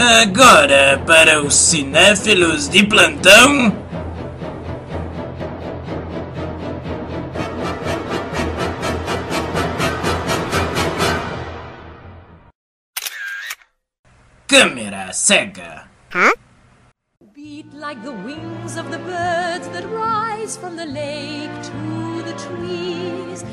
Agora, 0.00 1.02
para 1.04 1.42
os 1.42 1.56
cinéfilos 1.56 2.68
de 2.68 2.86
plantão. 2.86 3.76
Câmera 14.46 15.12
cega. 15.12 15.88
Hã? 16.14 16.30
Beat 17.34 17.74
like 17.74 18.00
the 18.02 18.12
wings 18.12 18.76
of 18.76 18.92
the 18.92 18.98
birds 18.98 19.66
that 19.72 19.84
rise 19.90 20.56
from 20.56 20.76
the 20.76 20.86
lake 20.86 21.50
to 21.64 22.22
the 22.22 22.34
trees. 22.38 23.44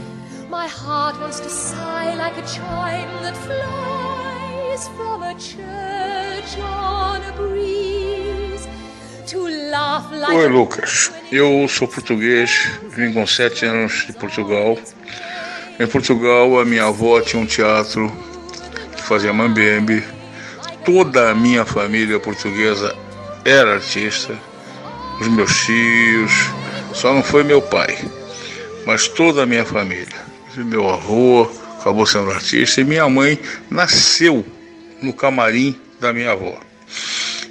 My 0.48 0.68
heart 0.68 1.20
wants 1.20 1.40
to 1.40 1.50
sigh 1.50 2.14
like 2.14 2.38
a 2.38 2.46
chime 2.46 3.10
that 3.24 3.36
flies 3.36 4.88
from 4.90 5.24
a 5.24 5.34
church 5.40 6.25
Oi, 10.32 10.48
Lucas. 10.48 11.12
Eu 11.32 11.68
sou 11.68 11.88
português, 11.88 12.70
vim 12.90 13.12
com 13.12 13.26
sete 13.26 13.66
anos 13.66 14.06
de 14.06 14.14
Portugal. 14.14 14.78
Em 15.80 15.88
Portugal, 15.88 16.60
a 16.60 16.64
minha 16.64 16.86
avó 16.86 17.20
tinha 17.20 17.42
um 17.42 17.48
teatro 17.48 18.12
que 18.96 19.02
fazia 19.02 19.34
mambembe. 19.34 20.04
Toda 20.86 21.32
a 21.32 21.36
minha 21.36 21.66
família 21.66 22.20
portuguesa 22.20 22.96
era 23.44 23.74
artista. 23.74 24.38
Os 25.20 25.28
meus 25.28 25.66
tios, 25.66 26.32
só 26.94 27.12
não 27.12 27.24
foi 27.24 27.44
meu 27.44 27.62
pai, 27.62 27.98
mas 28.86 29.08
toda 29.08 29.44
a 29.44 29.46
minha 29.48 29.66
família. 29.66 30.26
Meu 30.56 30.90
avô 30.90 31.50
acabou 31.80 32.06
sendo 32.06 32.30
artista 32.30 32.82
e 32.82 32.84
minha 32.84 33.10
mãe 33.10 33.40
nasceu 33.70 34.46
no 35.02 35.12
camarim 35.12 35.76
da 36.00 36.14
minha 36.14 36.32
avó. 36.32 36.60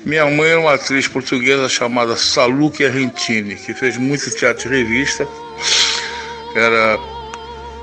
Minha 0.04 0.26
mãe 0.26 0.50
era 0.50 0.60
uma 0.60 0.74
atriz 0.74 1.08
portuguesa 1.08 1.68
chamada 1.68 2.16
Saluque 2.16 2.84
Argentini, 2.84 3.56
que 3.56 3.72
fez 3.72 3.96
muito 3.96 4.30
teatro 4.30 4.74
e 4.74 4.82
revista. 4.82 5.26
Era 6.54 6.98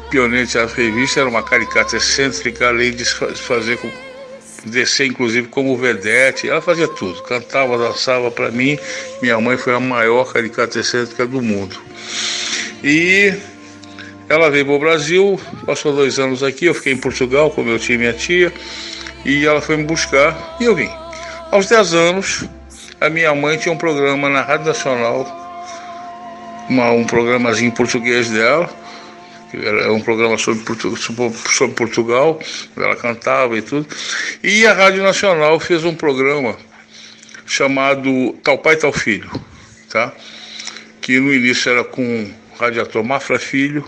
pioneira 0.10 0.44
em 0.44 0.48
teatro 0.48 0.82
e 0.82 0.90
revista, 0.90 1.22
era 1.22 1.30
uma 1.30 1.42
caricata 1.42 1.98
excêntrica, 1.98 2.68
além 2.68 2.92
de 2.92 3.06
fazer 3.06 3.78
com 3.78 3.90
descer 4.66 5.08
inclusive 5.08 5.48
como 5.48 5.76
vedete, 5.76 6.48
ela 6.48 6.62
fazia 6.62 6.88
tudo, 6.88 7.22
cantava, 7.24 7.78
dançava 7.78 8.30
para 8.30 8.52
mim. 8.52 8.78
Minha 9.22 9.40
mãe 9.40 9.58
foi 9.58 9.74
a 9.74 9.80
maior 9.80 10.32
caricata 10.32 10.80
excêntrica 10.80 11.26
do 11.26 11.42
mundo. 11.42 11.76
E 12.84 13.34
ela 14.30 14.50
veio 14.50 14.66
para 14.66 14.74
o 14.76 14.80
Brasil, 14.80 15.40
passou 15.66 15.94
dois 15.94 16.20
anos 16.20 16.44
aqui, 16.44 16.66
eu 16.66 16.74
fiquei 16.74 16.94
em 16.94 16.98
Portugal 16.98 17.50
com 17.52 17.64
meu 17.64 17.80
tio 17.80 17.96
e 17.96 17.98
minha 17.98 18.14
tia, 18.14 18.54
e 19.26 19.46
ela 19.46 19.62
foi 19.62 19.78
me 19.78 19.84
buscar 19.84 20.58
e 20.60 20.66
eu 20.66 20.76
vim. 20.76 20.90
Aos 21.52 21.68
10 21.68 21.94
anos, 21.94 22.46
a 23.00 23.10
minha 23.10 23.34
mãe 23.36 23.58
tinha 23.58 23.74
um 23.74 23.78
programa 23.78 24.30
na 24.30 24.42
Rádio 24.42 24.68
Nacional, 24.68 25.26
uma, 26.70 26.92
um 26.92 27.04
programazinho 27.04 27.70
em 27.70 27.72
português 27.72 28.30
dela, 28.30 28.70
era 29.54 29.92
um 29.92 30.00
programa 30.00 30.38
sobre, 30.38 30.64
Portu 30.64 30.96
sobre 30.96 31.76
Portugal, 31.76 32.40
ela 32.78 32.96
cantava 32.96 33.58
e 33.58 33.62
tudo. 33.62 33.86
E 34.42 34.66
a 34.66 34.74
Rádio 34.74 35.04
Nacional 35.04 35.60
fez 35.60 35.84
um 35.84 35.94
programa 35.94 36.56
chamado 37.46 38.34
Tal 38.44 38.58
Pai, 38.58 38.78
Tal 38.78 38.94
Filho, 38.94 39.30
tá? 39.90 40.14
Que 41.02 41.20
no 41.20 41.34
início 41.34 41.70
era 41.70 41.84
com 41.84 42.02
o 42.02 42.58
radiator 42.58 43.04
Mafra 43.04 43.38
Filho 43.38 43.86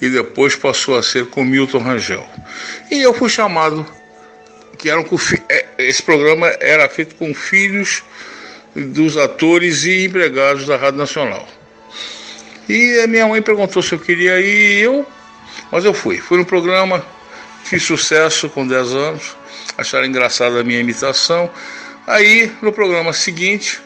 e 0.00 0.08
depois 0.08 0.54
passou 0.54 0.96
a 0.96 1.02
ser 1.02 1.26
com 1.26 1.42
Milton 1.42 1.78
Rangel. 1.78 2.24
E 2.90 3.02
eu 3.02 3.12
fui 3.12 3.28
chamado, 3.28 3.84
que 4.84 4.90
eram 4.90 5.02
com, 5.02 5.16
esse 5.78 6.02
programa 6.02 6.46
era 6.60 6.86
feito 6.90 7.14
com 7.14 7.32
filhos 7.34 8.02
dos 8.76 9.16
atores 9.16 9.84
e 9.84 10.04
empregados 10.04 10.66
da 10.66 10.76
Rádio 10.76 10.98
Nacional. 10.98 11.48
E 12.68 13.00
a 13.00 13.06
minha 13.06 13.26
mãe 13.26 13.40
perguntou 13.40 13.82
se 13.82 13.94
eu 13.94 13.98
queria 13.98 14.38
ir, 14.38 14.82
eu, 14.82 15.06
mas 15.72 15.86
eu 15.86 15.94
fui. 15.94 16.18
Fui 16.18 16.36
no 16.36 16.44
programa, 16.44 17.02
fiz 17.64 17.82
sucesso 17.82 18.50
com 18.50 18.66
10 18.66 18.92
anos, 18.92 19.34
acharam 19.78 20.04
engraçada 20.04 20.60
a 20.60 20.62
minha 20.62 20.80
imitação. 20.80 21.50
Aí, 22.06 22.52
no 22.60 22.70
programa 22.70 23.14
seguinte, 23.14 23.80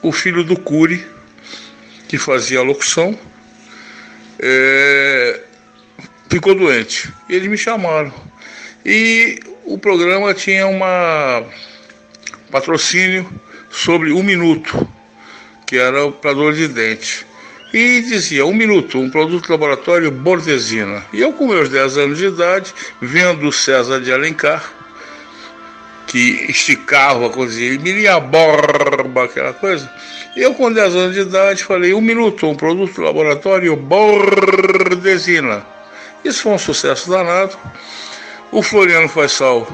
o 0.00 0.12
filho 0.12 0.42
do 0.42 0.58
Cury, 0.58 1.06
que 2.08 2.16
fazia 2.16 2.60
a 2.60 2.62
locução, 2.62 3.18
é, 4.40 5.40
ficou 6.30 6.54
doente. 6.54 7.12
Eles 7.28 7.48
me 7.48 7.58
chamaram. 7.58 8.14
E 8.82 9.51
o 9.64 9.78
programa 9.78 10.34
tinha 10.34 10.66
uma 10.66 11.44
patrocínio 12.50 13.30
sobre 13.70 14.12
um 14.12 14.22
minuto, 14.22 14.86
que 15.66 15.76
era 15.76 16.10
para 16.10 16.34
dor 16.34 16.52
de 16.52 16.68
dente 16.68 17.26
e 17.72 18.02
dizia, 18.02 18.44
um 18.44 18.52
minuto, 18.52 18.98
um 18.98 19.08
produto 19.08 19.48
laboratório 19.50 20.10
Bordesina. 20.10 21.04
E 21.12 21.20
eu, 21.20 21.32
com 21.32 21.48
meus 21.48 21.70
10 21.70 21.96
anos 21.96 22.18
de 22.18 22.26
idade, 22.26 22.74
vendo 23.00 23.48
o 23.48 23.52
César 23.52 23.98
de 23.98 24.12
Alencar, 24.12 24.70
que 26.06 26.44
esticava, 26.50 27.30
dizia, 27.46 27.78
mirinha 27.78 28.20
borba, 28.20 29.24
aquela 29.24 29.54
coisa. 29.54 29.90
E 30.36 30.42
eu, 30.42 30.52
com 30.52 30.70
10 30.70 30.94
anos 30.94 31.14
de 31.14 31.22
idade, 31.22 31.64
falei, 31.64 31.94
um 31.94 32.02
minuto, 32.02 32.46
um 32.46 32.54
produto 32.54 33.00
laboratório 33.00 33.74
Bordesina. 33.74 35.64
Isso 36.22 36.42
foi 36.42 36.52
um 36.52 36.58
sucesso 36.58 37.08
danado. 37.08 37.56
O 38.52 38.62
Floriano 38.62 39.08
Faisal 39.08 39.66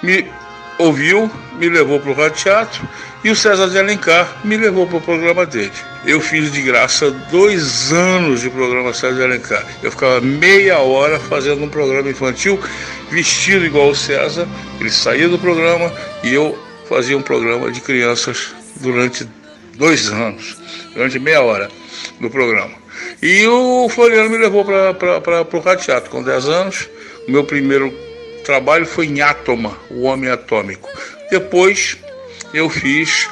me 0.00 0.24
ouviu, 0.78 1.28
me 1.58 1.68
levou 1.68 1.98
para 1.98 2.10
o 2.10 2.14
Rádio 2.14 2.38
Teatro 2.38 2.88
e 3.24 3.30
o 3.30 3.34
César 3.34 3.68
de 3.68 3.78
Alencar 3.78 4.40
me 4.44 4.56
levou 4.56 4.86
para 4.86 4.98
o 4.98 5.00
programa 5.00 5.44
dele. 5.44 5.72
Eu 6.06 6.20
fiz 6.20 6.52
de 6.52 6.62
graça 6.62 7.10
dois 7.10 7.92
anos 7.92 8.42
de 8.42 8.48
programa 8.48 8.94
César 8.94 9.16
de 9.16 9.22
Alencar. 9.24 9.66
Eu 9.82 9.90
ficava 9.90 10.20
meia 10.20 10.78
hora 10.78 11.18
fazendo 11.18 11.64
um 11.64 11.68
programa 11.68 12.08
infantil, 12.08 12.60
vestido 13.10 13.66
igual 13.66 13.88
o 13.88 13.94
César. 13.94 14.46
Ele 14.78 14.90
saía 14.90 15.28
do 15.28 15.38
programa 15.38 15.92
e 16.22 16.32
eu 16.32 16.56
fazia 16.88 17.18
um 17.18 17.22
programa 17.22 17.72
de 17.72 17.80
crianças 17.80 18.54
durante 18.76 19.28
dois 19.74 20.08
anos, 20.12 20.56
durante 20.94 21.18
meia 21.18 21.42
hora 21.42 21.68
do 22.20 22.30
programa. 22.30 22.78
E 23.20 23.44
o 23.48 23.88
Floriano 23.88 24.30
me 24.30 24.38
levou 24.38 24.64
para 24.64 25.42
o 25.52 25.60
Rádio 25.60 25.84
Teatro 25.84 26.08
com 26.08 26.22
10 26.22 26.48
anos. 26.48 26.88
Meu 27.28 27.44
primeiro 27.44 27.92
trabalho 28.44 28.86
foi 28.86 29.06
em 29.06 29.20
Átoma, 29.20 29.76
o 29.90 30.02
Homem 30.02 30.30
Atômico. 30.30 30.88
Depois 31.30 31.96
eu 32.52 32.68
fiz 32.68 33.28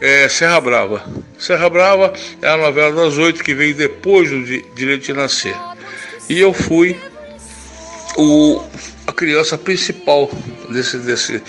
é, 0.00 0.28
Serra 0.28 0.60
Brava. 0.60 1.04
Serra 1.38 1.70
Brava 1.70 2.12
é 2.40 2.48
a 2.48 2.56
novela 2.56 2.92
das 2.92 3.16
oito 3.18 3.42
que 3.42 3.54
veio 3.54 3.74
depois 3.74 4.30
do 4.30 4.44
Direito 4.74 5.06
de 5.06 5.12
Nascer. 5.12 5.56
E 6.28 6.38
eu 6.40 6.52
fui 6.52 6.96
o, 8.16 8.62
a 9.06 9.12
criança 9.12 9.56
principal 9.56 10.30
desse, 10.70 10.98
desse, 10.98 11.42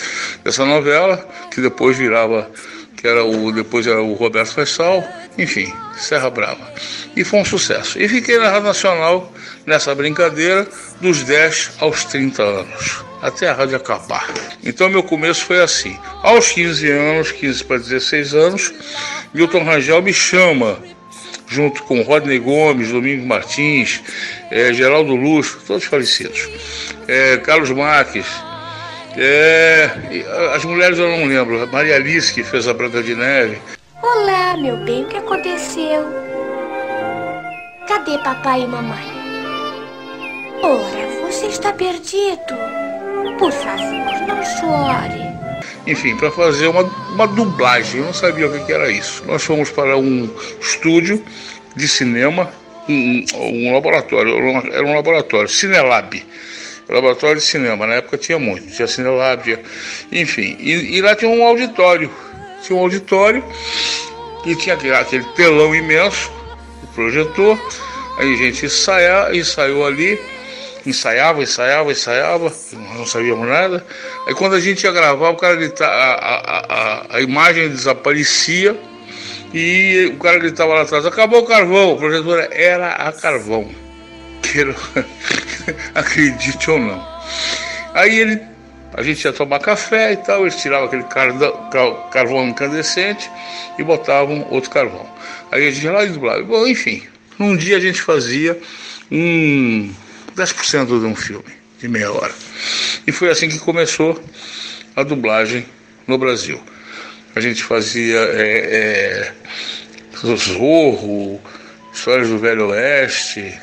dessa 0.44 0.66
novela, 0.66 1.18
que 1.52 1.62
depois 1.62 1.98
virava, 1.98 2.50
que 2.96 3.08
era 3.08 3.24
o, 3.24 3.52
depois 3.52 3.88
era 3.88 4.02
o 4.02 4.14
Roberto 4.14 4.54
Faisal, 4.54 5.04
enfim, 5.38 5.72
Serra 5.98 6.30
Brava. 6.30 6.74
E 7.16 7.24
foi 7.24 7.40
um 7.40 7.46
sucesso. 7.46 8.02
E 8.02 8.08
fiquei 8.08 8.38
na 8.38 8.50
Rádio 8.50 8.68
Nacional 8.68 9.34
nessa 9.66 9.94
brincadeira 9.96 10.68
dos 11.02 11.24
10 11.24 11.78
aos 11.80 12.04
30 12.06 12.44
anos 12.44 13.04
até 13.24 13.48
a 13.48 13.54
rádio 13.54 13.78
acabar. 13.78 14.28
Então 14.62 14.90
meu 14.90 15.02
começo 15.02 15.46
foi 15.46 15.62
assim. 15.62 15.98
Aos 16.22 16.52
15 16.52 16.92
anos, 16.92 17.32
15 17.32 17.64
para 17.64 17.78
16 17.78 18.36
anos, 18.36 18.74
Milton 19.34 19.64
Rangel 19.64 20.02
me 20.02 20.14
chama, 20.14 20.78
junto 21.48 21.84
com 21.84 22.02
Rodney 22.02 22.38
Gomes, 22.38 22.92
Domingos 22.92 23.26
Martins, 23.26 24.02
é, 24.52 24.74
Geraldo 24.74 25.16
Luxo, 25.16 25.62
todos 25.66 25.86
falecidos, 25.86 26.50
é, 27.08 27.38
Carlos 27.38 27.72
Marques, 27.72 28.26
é, 29.16 29.90
as 30.54 30.66
mulheres 30.66 31.00
eu 31.00 31.08
não 31.08 31.26
lembro, 31.26 31.66
Maria 31.72 31.96
Alice 31.96 32.34
que 32.34 32.44
fez 32.44 32.68
a 32.68 32.74
Branca 32.74 33.02
de 33.02 33.16
Neve. 33.16 33.58
Olá, 34.02 34.58
meu 34.58 34.76
bem, 34.78 35.06
o 35.06 35.08
que 35.08 35.16
aconteceu? 35.16 36.06
Cadê 37.88 38.18
papai 38.18 38.64
e 38.64 38.68
mamãe? 38.68 39.23
Ora, 40.66 41.30
você 41.30 41.48
está 41.48 41.74
perdido. 41.74 42.56
Por 43.38 43.52
favor, 43.52 44.16
não 44.26 44.46
chore. 44.46 45.22
Enfim, 45.86 46.16
para 46.16 46.32
fazer 46.32 46.68
uma, 46.68 46.84
uma 46.84 47.28
dublagem, 47.28 48.00
eu 48.00 48.06
não 48.06 48.14
sabia 48.14 48.48
o 48.48 48.66
que 48.66 48.72
era 48.72 48.90
isso. 48.90 49.26
Nós 49.26 49.44
fomos 49.44 49.70
para 49.70 49.98
um 49.98 50.34
estúdio 50.62 51.22
de 51.76 51.86
cinema, 51.86 52.50
um, 52.88 53.26
um 53.36 53.74
laboratório, 53.74 54.38
era 54.72 54.86
um 54.86 54.96
laboratório, 54.96 55.50
Cinelab. 55.50 56.26
Laboratório 56.88 57.42
de 57.42 57.46
cinema, 57.46 57.86
na 57.86 57.96
época 57.96 58.18
tinha 58.18 58.40
muito, 58.40 58.72
tinha 58.74 58.88
Cinelab, 58.88 59.44
tinha, 59.44 59.60
enfim. 60.14 60.56
E, 60.62 60.96
e, 60.96 61.02
lá 61.02 61.14
tinha 61.14 61.30
um 61.30 61.44
auditório. 61.44 62.10
Tinha 62.62 62.80
um 62.80 62.82
auditório 62.82 63.44
e 64.46 64.56
tinha 64.56 64.76
aquele, 64.76 64.96
aquele 64.96 65.26
telão 65.36 65.76
imenso, 65.76 66.32
o 66.84 66.88
projetor. 66.96 67.60
Aí 68.18 68.34
a 68.34 68.38
gente 68.38 68.66
ensaiar, 68.66 69.36
ensaiou 69.36 69.86
ali 69.86 70.18
ensaiava, 70.86 71.42
ensaiava, 71.42 71.92
ensaiava, 71.92 72.54
não 72.96 73.06
sabíamos 73.06 73.48
nada. 73.48 73.86
Aí 74.28 74.34
quando 74.34 74.56
a 74.56 74.60
gente 74.60 74.84
ia 74.84 74.92
gravar, 74.92 75.30
o 75.30 75.36
cara 75.36 75.56
gritava, 75.56 75.92
a, 75.92 76.14
a, 76.14 76.60
a, 76.60 77.18
a 77.18 77.22
imagem 77.22 77.70
desaparecia 77.70 78.78
e 79.54 80.12
o 80.14 80.18
cara 80.18 80.40
gritava 80.40 80.74
lá 80.74 80.82
atrás, 80.82 81.06
acabou 81.06 81.42
o 81.42 81.46
carvão, 81.46 81.94
o 81.94 81.98
projetor 81.98 82.48
era 82.52 82.94
a 82.94 83.12
carvão. 83.12 83.70
Queiro, 84.42 84.76
acredite 85.96 86.70
ou 86.70 86.80
não. 86.80 87.08
Aí 87.94 88.20
ele, 88.20 88.42
a 88.94 89.04
gente 89.04 89.24
ia 89.24 89.32
tomar 89.32 89.60
café 89.60 90.14
e 90.14 90.18
tal, 90.18 90.42
eles 90.42 90.56
tiravam 90.56 90.88
aquele 90.88 91.04
carvão 92.12 92.48
incandescente 92.48 93.30
e 93.78 93.84
botavam 93.84 94.46
outro 94.50 94.70
carvão. 94.70 95.08
Aí 95.52 95.68
a 95.68 95.72
gente 95.72 95.84
ia 95.84 95.92
lá 95.92 96.04
e 96.04 96.10
dublava. 96.10 96.44
Bom, 96.44 96.68
enfim, 96.68 97.04
num 97.38 97.56
dia 97.56 97.78
a 97.78 97.80
gente 97.80 98.02
fazia 98.02 98.60
um 99.12 99.94
10% 100.36 100.86
de 101.00 101.06
um 101.06 101.16
filme, 101.16 101.54
de 101.80 101.88
meia 101.88 102.12
hora. 102.12 102.34
E 103.06 103.12
foi 103.12 103.30
assim 103.30 103.50
que 103.50 103.60
começou 103.60 104.22
a 104.96 105.04
dublagem 105.04 105.66
no 106.08 106.18
Brasil. 106.18 106.60
A 107.36 107.40
gente 107.40 107.64
fazia 107.64 108.20
é, 108.20 109.32
é, 109.32 110.36
Zorro, 110.36 111.42
Histórias 111.94 112.30
do 112.30 112.38
Velho 112.38 112.68
Oeste. 112.68 113.54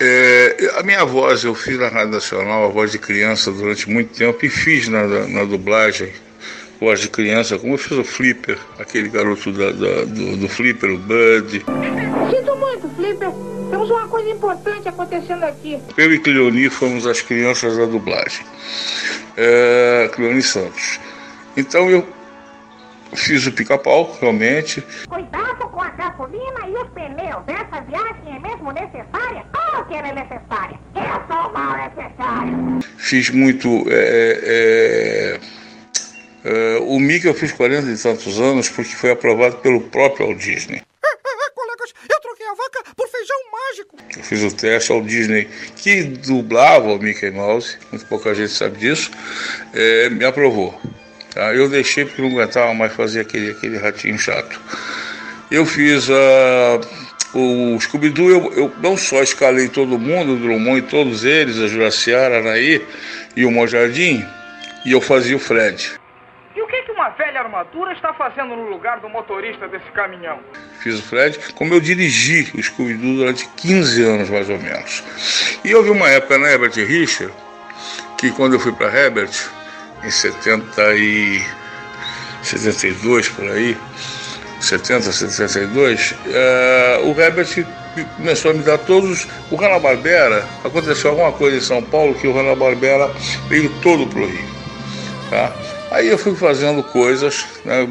É, 0.00 0.72
a 0.76 0.82
minha 0.82 1.04
voz, 1.04 1.44
eu 1.44 1.54
fiz 1.54 1.78
na 1.78 1.88
Rádio 1.88 2.12
Nacional, 2.12 2.64
a 2.64 2.68
voz 2.68 2.92
de 2.92 2.98
criança 2.98 3.50
durante 3.50 3.88
muito 3.88 4.14
tempo 4.14 4.44
e 4.44 4.48
fiz 4.48 4.88
na, 4.88 5.06
na 5.26 5.44
dublagem 5.44 6.12
voz 6.80 7.00
de 7.00 7.08
criança, 7.08 7.58
como 7.58 7.74
eu 7.74 7.78
fiz 7.78 7.96
o 7.96 8.04
Flipper, 8.04 8.58
aquele 8.78 9.08
garoto 9.08 9.50
da, 9.52 9.70
da, 9.70 10.04
do, 10.04 10.36
do 10.36 10.48
Flipper, 10.48 10.90
o 10.90 10.98
Bud. 10.98 11.64
Muito, 12.86 12.94
Flipper. 12.94 13.30
Temos 13.70 13.90
uma 13.90 14.08
coisa 14.08 14.30
importante 14.30 14.88
acontecendo 14.88 15.44
aqui. 15.44 15.80
Eu 15.96 16.12
e 16.12 16.18
Cleoni 16.18 16.70
fomos 16.70 17.06
as 17.06 17.20
crianças 17.20 17.76
da 17.76 17.86
dublagem. 17.86 18.46
É, 19.36 20.10
Cleoni 20.14 20.42
Santos. 20.42 21.00
Então 21.56 21.90
eu 21.90 22.06
fiz 23.14 23.46
o 23.46 23.52
pica-pau, 23.52 24.16
realmente. 24.20 24.84
Cuidado 25.08 25.68
com 25.68 25.80
a 25.80 25.90
gasolina 25.90 26.68
e 26.68 26.74
os 26.74 26.88
pneus. 26.90 27.42
Essa 27.46 27.80
viagem 27.82 28.36
é 28.36 28.38
mesmo 28.38 28.70
necessária? 28.72 29.44
Claro 29.52 29.86
que 29.86 29.94
ela 29.94 30.08
é 30.08 30.14
necessária. 30.14 30.78
Eu 30.94 31.34
sou 31.34 31.52
mal 31.52 31.76
necessário. 31.76 32.78
Fiz 32.96 33.30
muito. 33.30 33.84
É, 33.88 34.40
é, 34.44 35.40
é, 36.44 36.78
o 36.80 37.00
Mickey 37.00 37.26
eu 37.26 37.34
fiz 37.34 37.52
40 37.52 37.90
e 37.90 37.96
tantos 37.96 38.38
anos 38.40 38.68
porque 38.68 38.94
foi 38.94 39.10
aprovado 39.10 39.56
pelo 39.56 39.80
próprio 39.80 40.26
Walt 40.26 40.38
Disney. 40.38 40.82
A 42.66 42.78
vaca 42.78 42.94
por 42.96 43.08
feijão 43.08 43.36
mágico. 43.52 43.96
Eu 44.16 44.24
fiz 44.24 44.42
o 44.42 44.56
teste 44.56 44.90
ao 44.90 45.00
Disney, 45.00 45.48
que 45.76 46.02
dublava 46.02 46.92
o 46.92 46.98
Mickey 46.98 47.30
Mouse, 47.30 47.78
muito 47.90 48.04
pouca 48.06 48.34
gente 48.34 48.50
sabe 48.50 48.78
disso, 48.78 49.10
é, 49.72 50.10
me 50.10 50.24
aprovou. 50.24 50.78
Tá? 51.32 51.54
Eu 51.54 51.68
deixei 51.68 52.04
porque 52.04 52.22
não 52.22 52.30
aguentava 52.30 52.74
mais 52.74 52.92
fazer 52.92 53.20
aquele, 53.20 53.52
aquele 53.52 53.78
ratinho 53.78 54.18
chato. 54.18 54.60
Eu 55.50 55.64
fiz 55.64 56.08
uh, 56.08 56.80
o 57.34 57.78
Scooby-Doo, 57.78 58.30
eu, 58.30 58.52
eu, 58.54 58.72
não 58.82 58.96
só 58.96 59.22
escalei 59.22 59.68
todo 59.68 59.98
mundo, 59.98 60.32
o 60.32 60.36
Drummond 60.36 60.78
e 60.78 60.82
todos 60.82 61.24
eles, 61.24 61.60
a 61.60 61.68
Juraciara, 61.68 62.36
a 62.36 62.40
Anaí 62.40 62.84
e 63.36 63.44
o 63.44 63.50
Monjardim, 63.50 64.26
e 64.84 64.92
eu 64.92 65.00
fazia 65.00 65.36
o 65.36 65.40
Fred. 65.40 65.92
E 66.56 66.62
o 66.62 66.66
que, 66.66 66.82
que 66.82 66.90
uma 66.92 67.10
velha 67.36 67.40
armadura 67.40 67.92
está 67.92 68.14
fazendo 68.14 68.56
no 68.56 68.68
lugar 68.70 69.00
do 69.00 69.08
motorista 69.08 69.68
desse 69.68 69.90
caminhão? 69.92 70.40
Fiz 70.80 70.98
o 70.98 71.02
Fred, 71.02 71.38
como 71.54 71.74
eu 71.74 71.80
dirigi 71.80 72.50
o 72.54 72.62
Scooby-Doo 72.62 73.16
durante 73.16 73.46
15 73.56 74.02
anos, 74.02 74.30
mais 74.30 74.48
ou 74.48 74.58
menos. 74.58 75.02
E 75.62 75.74
houve 75.74 75.90
uma 75.90 76.08
época 76.08 76.38
na 76.38 76.50
Herbert 76.50 76.74
Richard, 76.74 77.32
que 78.16 78.30
quando 78.32 78.54
eu 78.54 78.60
fui 78.60 78.72
para 78.72 78.86
Herbert, 78.86 79.30
em 80.02 80.10
70 80.10 80.94
e 80.94 81.42
72 82.42 83.28
por 83.28 83.44
aí, 83.44 83.76
70, 84.60 85.12
72, 85.12 86.12
uh, 86.12 86.16
o 87.04 87.20
Herbert 87.20 87.66
começou 88.16 88.52
a 88.52 88.54
me 88.54 88.62
dar 88.62 88.78
todos. 88.78 89.28
O 89.50 89.56
Hanna-Barbera, 89.56 90.46
aconteceu 90.64 91.10
alguma 91.10 91.32
coisa 91.32 91.58
em 91.58 91.60
São 91.60 91.82
Paulo 91.82 92.14
que 92.14 92.26
o 92.26 92.32
Hanna-Barbera 92.32 93.10
veio 93.48 93.68
todo 93.82 94.06
pro 94.06 94.26
Rio. 94.26 94.56
Tá? 95.28 95.52
Aí 95.96 96.08
eu 96.08 96.18
fui 96.18 96.34
fazendo 96.34 96.82
coisas, 96.82 97.46
né, 97.64 97.88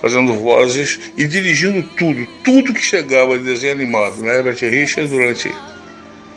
fazendo 0.00 0.32
vozes 0.34 1.00
e 1.16 1.26
dirigindo 1.26 1.82
tudo, 1.98 2.24
tudo 2.44 2.72
que 2.72 2.80
chegava 2.80 3.36
de 3.36 3.42
desenho 3.42 3.72
animado. 3.72 4.22
Né? 4.22 4.36
Herbert 4.36 4.60
Richards, 4.60 5.10
durante 5.10 5.52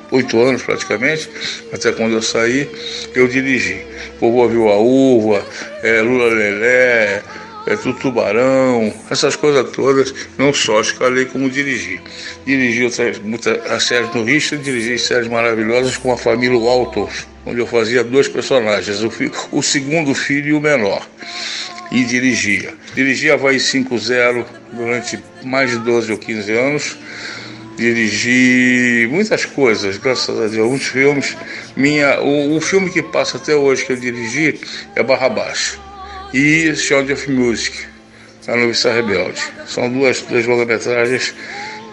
oito 0.09 0.41
anos 0.41 0.63
praticamente, 0.63 1.29
até 1.71 1.91
quando 1.91 2.13
eu 2.13 2.23
saí, 2.23 2.67
eu 3.13 3.27
dirigi. 3.27 3.85
Vovô 4.19 4.47
Viu 4.47 4.67
a 4.67 4.79
Uva, 4.79 5.45
é, 5.83 6.01
Lula 6.01 6.33
Lelé, 6.33 7.21
é, 7.67 7.75
Tubarão, 8.01 8.91
essas 9.11 9.35
coisas 9.35 9.69
todas, 9.69 10.11
não 10.39 10.51
só 10.51 10.81
escalei 10.81 11.25
como 11.25 11.51
dirigi. 11.51 12.01
Dirigi 12.47 12.85
outras, 12.85 13.19
muitas 13.19 13.63
as 13.69 13.83
séries 13.83 14.11
no 14.15 14.23
Richard, 14.23 14.63
dirigi 14.63 14.97
séries 14.97 15.27
maravilhosas 15.27 15.97
com 15.97 16.11
a 16.11 16.17
família 16.17 16.57
Walton, 16.57 17.07
onde 17.45 17.59
eu 17.59 17.67
fazia 17.67 18.03
dois 18.03 18.27
personagens, 18.27 19.03
o, 19.03 19.09
fi, 19.09 19.31
o 19.51 19.61
segundo 19.61 20.13
filho 20.13 20.49
e 20.49 20.53
o 20.53 20.61
menor. 20.61 21.07
E 21.91 22.03
dirigia. 22.03 22.73
Dirigi 22.95 23.29
Havaí 23.29 23.57
5.0 23.57 24.45
durante 24.71 25.19
mais 25.43 25.69
de 25.69 25.77
12 25.79 26.11
ou 26.11 26.17
15 26.17 26.51
anos 26.51 26.97
dirigi 27.75 29.07
muitas 29.11 29.45
coisas, 29.45 29.97
graças 29.97 30.37
a 30.39 30.47
Deus, 30.47 30.57
alguns 30.57 30.87
filmes. 30.87 31.35
Minha, 31.75 32.19
o, 32.21 32.55
o 32.55 32.61
filme 32.61 32.89
que 32.89 33.01
passa 33.01 33.37
até 33.37 33.55
hoje 33.55 33.85
que 33.85 33.93
eu 33.93 33.97
dirigi 33.97 34.59
é 34.95 35.03
Barrabás 35.03 35.79
e 36.33 36.75
Sound 36.75 37.11
of 37.11 37.29
Music, 37.29 37.77
A 38.47 38.55
Noviça 38.55 38.91
Rebelde. 38.91 39.41
São 39.67 39.91
duas, 39.91 40.21
duas 40.21 40.45
longa-metragens 40.45 41.33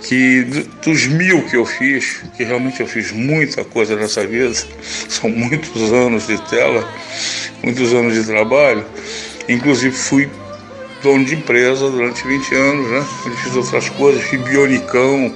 que 0.03 0.43
dos 0.83 1.07
mil 1.07 1.43
que 1.47 1.57
eu 1.57 1.65
fiz, 1.65 2.23
que 2.37 2.45
realmente 2.45 2.81
eu 2.81 2.87
fiz 2.87 3.13
muita 3.13 3.65
coisa 3.65 3.97
nessa 3.97 4.27
vida, 4.27 4.53
são 5.09 5.31
muitos 5.31 5.93
anos 5.93 6.27
de 6.27 6.39
tela, 6.49 6.89
muitos 7.63 7.93
anos 7.93 8.15
de 8.15 8.25
trabalho, 8.25 8.85
inclusive 9.49 9.95
fui 9.95 10.29
dono 11.03 11.25
de 11.25 11.35
empresa 11.35 11.91
durante 11.91 12.27
20 12.27 12.55
anos, 12.55 12.91
né? 12.91 13.07
Eu 13.27 13.37
fiz 13.37 13.57
outras 13.57 13.89
coisas, 13.91 14.23
fiz 14.25 14.41
bionicão, 14.41 15.35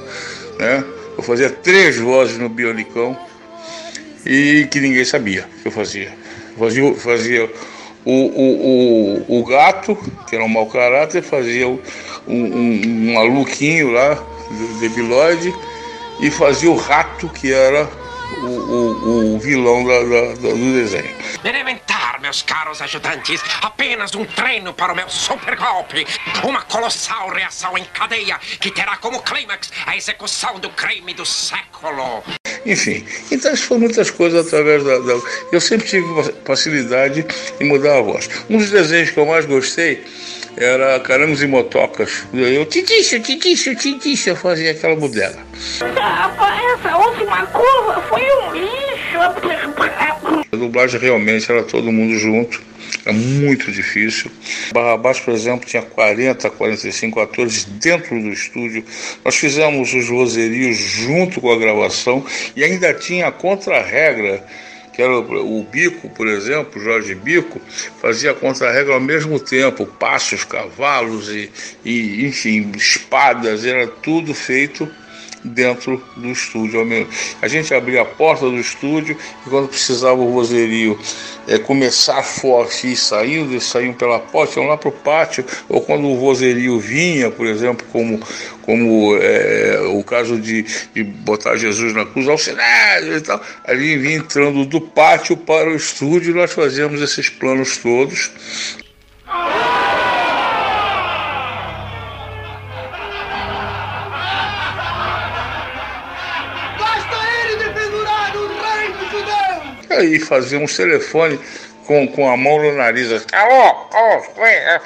né? 0.59 0.85
Eu 1.17 1.23
fazia 1.23 1.49
três 1.49 1.97
vozes 1.97 2.39
no 2.39 2.49
Bionicão 2.49 3.17
e 4.27 4.67
que 4.71 4.81
ninguém 4.81 5.05
sabia 5.05 5.47
que 5.63 5.69
eu 5.69 5.73
fazia. 5.73 6.13
Fazia, 6.59 6.95
fazia 6.95 7.51
o, 8.05 8.13
o, 8.13 9.25
o, 9.29 9.41
o 9.41 9.45
gato, 9.45 9.97
que 10.29 10.35
era 10.35 10.44
um 10.44 10.49
mau 10.49 10.67
caráter, 10.67 11.23
fazia 11.23 11.69
um, 11.69 11.79
um, 12.27 12.83
um 12.85 13.15
maluquinho 13.15 13.93
lá, 13.93 14.23
debilóide, 14.79 15.55
e 16.20 16.31
fazia 16.31 16.70
o 16.70 16.77
rato, 16.77 17.29
que 17.29 17.53
era 17.53 17.89
o, 18.43 18.46
o, 18.46 19.34
o 19.34 19.39
vilão 19.39 19.84
da, 19.84 20.01
da, 20.01 20.34
do 20.34 20.73
desenho. 20.75 21.17
Elementar, 21.44 22.20
meus 22.20 22.43
caros 22.43 22.81
ajudantes, 22.81 23.41
apenas 23.61 24.15
um 24.15 24.25
treino 24.25 24.73
para 24.73 24.93
o 24.93 24.96
meu 24.96 25.08
super 25.08 25.56
golpe. 25.56 26.06
Uma 26.43 26.63
colossal 26.63 27.29
reação 27.29 27.77
em 27.77 27.84
cadeia 27.84 28.39
que 28.39 28.70
terá 28.70 28.96
como 28.96 29.23
clímax 29.23 29.70
a 29.87 29.96
execução 29.96 30.58
do 30.58 30.70
crime 30.70 31.15
do 31.15 31.27
século. 31.27 32.23
Enfim, 32.67 33.05
então 33.31 33.53
isso 33.53 33.67
foi 33.67 33.79
muitas 33.79 34.11
coisas 34.11 34.47
através 34.47 34.83
da, 34.83 34.99
da, 34.99 35.21
Eu 35.53 35.61
sempre 35.61 35.87
tive 35.87 36.06
facilidade 36.44 37.27
em 37.61 37.65
mudar 37.65 37.99
a 37.99 38.03
voz. 38.03 38.29
Um 38.49 38.59
dos 38.59 38.71
desenhos 38.71 39.11
que 39.11 39.19
eu 39.19 39.27
mais 39.27 39.44
gostei 39.44 40.03
era 40.56 40.99
Carangos 41.01 41.43
e 41.43 41.47
Motocas. 41.47 42.25
Eu, 42.33 42.65
titixa, 42.67 43.21
titixa, 43.21 43.75
titixa, 43.75 44.37
fazia 44.37 44.71
aquela 44.71 44.97
bodega. 44.97 45.39
Essa 45.81 46.97
última 46.97 47.47
curva 47.47 48.03
foi 48.09 48.23
um 48.23 48.53
lixo. 48.53 49.19
A 50.53 50.56
dublagem 50.56 51.01
realmente 51.01 51.51
era 51.51 51.63
todo 51.63 51.91
mundo 51.91 52.19
junto. 52.19 52.63
É 53.06 53.13
muito 53.13 53.70
difícil. 53.70 54.31
Barrabás, 54.73 55.20
por 55.20 55.34
exemplo, 55.34 55.67
tinha 55.67 55.82
40, 55.82 56.49
45 56.51 57.20
atores 57.20 57.65
dentro 57.65 58.20
do 58.20 58.31
estúdio. 58.31 58.84
Nós 59.25 59.37
fizemos 59.37 59.93
os 59.93 60.08
roserios 60.08 60.77
junto 60.77 61.41
com 61.41 61.53
a 61.53 61.58
gravação 61.58 62.25
e 62.56 62.65
ainda 62.65 62.94
tinha 62.94 63.29
a 63.29 63.32
contra-regra 63.32 64.44
que 64.94 65.03
era 65.03 65.19
o, 65.19 65.65
Bico, 65.65 66.08
por 66.11 66.29
exemplo, 66.29 66.81
Jorge 66.81 67.17
Bico, 67.17 67.61
fazia 68.01 68.32
contra-regra 68.32 68.94
ao 68.94 69.01
mesmo 69.01 69.41
tempo, 69.41 69.84
passos, 69.84 70.44
cavalos 70.44 71.29
e, 71.29 71.51
e, 71.84 72.25
enfim, 72.25 72.70
espadas, 72.77 73.65
era 73.65 73.89
tudo 73.89 74.32
feito 74.32 74.89
dentro 75.44 76.03
do 76.17 76.29
estúdio. 76.29 76.81
A 77.43 77.48
gente 77.48 77.74
abria 77.74 78.03
a 78.03 78.05
porta 78.05 78.48
do 78.48 78.58
estúdio 78.58 79.17
e 79.46 79.51
quando 79.51 79.69
precisava 79.69 80.20
o 80.20 80.32
vozerio 80.32 80.98
é, 81.46 81.58
começar 81.58 82.22
forte 82.22 82.93
e 82.93 82.96
saindo, 82.96 83.53
eles 83.53 83.65
saíam 83.65 83.93
pela 83.93 84.19
porta, 84.19 84.58
iam 84.58 84.69
lá 84.69 84.77
para 84.77 84.89
o 84.89 84.93
pátio, 84.93 85.44
ou 85.69 85.81
quando 85.81 86.08
o 86.08 86.19
vozerio 86.19 86.79
vinha, 86.79 87.31
por 87.31 87.46
exemplo, 87.46 87.86
como, 87.93 88.19
como 88.63 89.17
é, 89.20 89.81
o 89.93 90.03
caso 90.03 90.41
de, 90.41 90.65
de 90.94 91.05
botar 91.05 91.56
Jesus 91.56 91.93
na 91.93 92.06
cruz, 92.06 92.29
auxiliar 92.29 93.03
e 93.03 93.20
tal, 93.20 93.41
ali 93.65 93.98
vinha 93.98 94.17
entrando 94.17 94.65
do 94.65 94.81
pátio 94.81 95.36
para 95.36 95.70
o 95.70 95.77
estúdio 95.77 96.34
nós 96.34 96.53
fazíamos 96.53 97.01
esses 97.03 97.29
planos 97.29 97.77
todos. 97.77 98.31
Aí 109.96 110.19
fazíamos 110.19 110.77
telefone 110.77 111.39
com, 111.86 112.06
com 112.08 112.31
a 112.31 112.36
mão 112.36 112.60
no 112.63 112.72
nariz. 112.77 113.10
Alô, 113.32 113.86
alô, 113.93 114.44
é. 114.44 114.81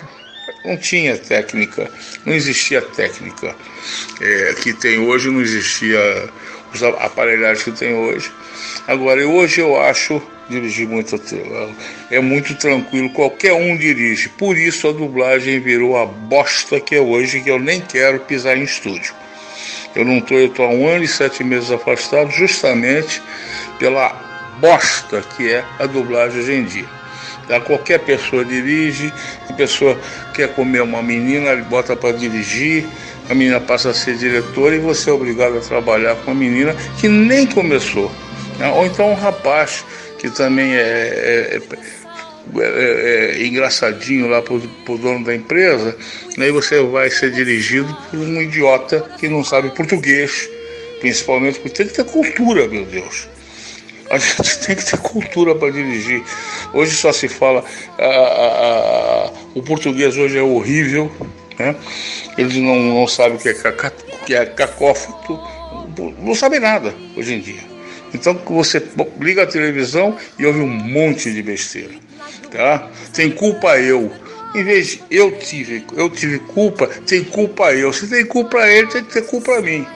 não 0.64 0.76
tinha 0.76 1.16
técnica, 1.16 1.90
não 2.24 2.34
existia 2.34 2.82
técnica 2.82 3.54
é, 4.20 4.54
que 4.62 4.72
tem 4.72 4.98
hoje, 4.98 5.30
não 5.30 5.40
existia 5.40 5.98
os 6.72 6.82
aparelhagens 6.82 7.64
que 7.64 7.72
tem 7.72 7.94
hoje. 7.94 8.30
Agora, 8.86 9.26
hoje 9.26 9.60
eu 9.60 9.80
acho 9.80 10.20
dirigir 10.48 10.88
muito 10.88 11.20
é 12.10 12.20
muito 12.20 12.54
tranquilo, 12.54 13.10
qualquer 13.10 13.52
um 13.52 13.76
dirige. 13.76 14.28
Por 14.30 14.56
isso 14.56 14.88
a 14.88 14.92
dublagem 14.92 15.60
virou 15.60 15.96
a 15.96 16.06
bosta 16.06 16.80
que 16.80 16.94
é 16.94 17.00
hoje, 17.00 17.40
que 17.40 17.50
eu 17.50 17.58
nem 17.58 17.80
quero 17.80 18.20
pisar 18.20 18.56
em 18.56 18.62
estúdio. 18.62 19.14
Eu 19.94 20.04
não 20.04 20.18
estou, 20.18 20.38
eu 20.38 20.46
estou 20.46 20.66
há 20.66 20.68
um 20.68 20.86
ano 20.86 21.04
e 21.04 21.08
sete 21.08 21.42
meses 21.44 21.70
afastado, 21.70 22.30
justamente 22.30 23.22
pela 23.78 24.27
bosta 24.60 25.22
que 25.36 25.50
é 25.50 25.64
a 25.78 25.86
dublagem 25.86 26.40
hoje 26.40 26.52
em 26.52 26.64
dia. 26.64 26.98
Tá? 27.48 27.60
Qualquer 27.60 28.00
pessoa 28.00 28.44
dirige, 28.44 29.12
a 29.48 29.52
pessoa 29.54 29.98
quer 30.34 30.54
comer 30.54 30.82
uma 30.82 31.02
menina, 31.02 31.50
ele 31.50 31.62
bota 31.62 31.96
para 31.96 32.12
dirigir, 32.12 32.86
a 33.28 33.34
menina 33.34 33.58
passa 33.60 33.90
a 33.90 33.94
ser 33.94 34.16
diretora 34.16 34.76
e 34.76 34.78
você 34.78 35.10
é 35.10 35.12
obrigado 35.12 35.56
a 35.56 35.60
trabalhar 35.60 36.14
com 36.16 36.30
a 36.30 36.34
menina 36.34 36.74
que 37.00 37.08
nem 37.08 37.46
começou. 37.46 38.12
Né? 38.58 38.68
Ou 38.70 38.86
então 38.86 39.10
um 39.10 39.14
rapaz 39.14 39.84
que 40.18 40.28
também 40.30 40.74
é, 40.74 40.80
é, 40.80 41.60
é, 42.56 43.40
é 43.40 43.46
engraçadinho 43.46 44.28
lá 44.28 44.42
para 44.42 44.54
o 44.54 44.98
dono 44.98 45.24
da 45.24 45.34
empresa, 45.34 45.96
aí 46.38 46.50
você 46.50 46.82
vai 46.82 47.08
ser 47.08 47.30
dirigido 47.30 47.96
por 48.10 48.18
um 48.18 48.42
idiota 48.42 49.00
que 49.18 49.28
não 49.28 49.44
sabe 49.44 49.70
português, 49.70 50.48
principalmente 51.00 51.60
porque 51.60 51.76
tem 51.76 51.86
que 51.86 51.94
ter 51.94 52.04
cultura, 52.04 52.66
meu 52.68 52.84
Deus. 52.84 53.28
A 54.10 54.18
gente 54.18 54.58
tem 54.66 54.76
que 54.76 54.84
ter 54.84 54.98
cultura 54.98 55.54
para 55.54 55.70
dirigir. 55.70 56.22
Hoje 56.72 56.94
só 56.96 57.12
se 57.12 57.28
fala. 57.28 57.64
A, 57.98 58.04
a, 58.04 59.26
a, 59.26 59.32
o 59.54 59.62
português 59.62 60.16
hoje 60.16 60.38
é 60.38 60.42
horrível, 60.42 61.10
né? 61.58 61.74
Eles 62.36 62.56
não, 62.56 62.76
não 62.76 63.06
sabem 63.06 63.36
o 63.36 63.40
que 63.40 63.48
é, 63.48 63.54
caca, 63.54 63.92
que 64.24 64.34
é 64.34 64.46
cacófato, 64.46 65.38
não 66.18 66.34
sabem 66.34 66.60
nada 66.60 66.94
hoje 67.16 67.34
em 67.34 67.40
dia. 67.40 67.78
Então 68.14 68.34
você 68.46 68.82
liga 69.20 69.42
a 69.42 69.46
televisão 69.46 70.16
e 70.38 70.46
ouve 70.46 70.60
um 70.60 70.68
monte 70.68 71.32
de 71.32 71.42
besteira. 71.42 71.94
Tá? 72.50 72.88
Tem 73.12 73.30
culpa 73.30 73.78
eu. 73.78 74.10
Em 74.54 74.64
vez 74.64 74.86
de 74.88 75.02
eu 75.10 75.32
tive, 75.32 75.84
eu 75.94 76.08
tive 76.08 76.38
culpa, 76.38 76.86
tem 76.86 77.22
culpa 77.22 77.74
eu. 77.74 77.92
Se 77.92 78.06
tem 78.06 78.24
culpa 78.24 78.66
ele, 78.66 78.86
tem 78.86 79.04
que 79.04 79.12
ter 79.12 79.26
culpa 79.26 79.58
a 79.58 79.60
mim. 79.60 79.86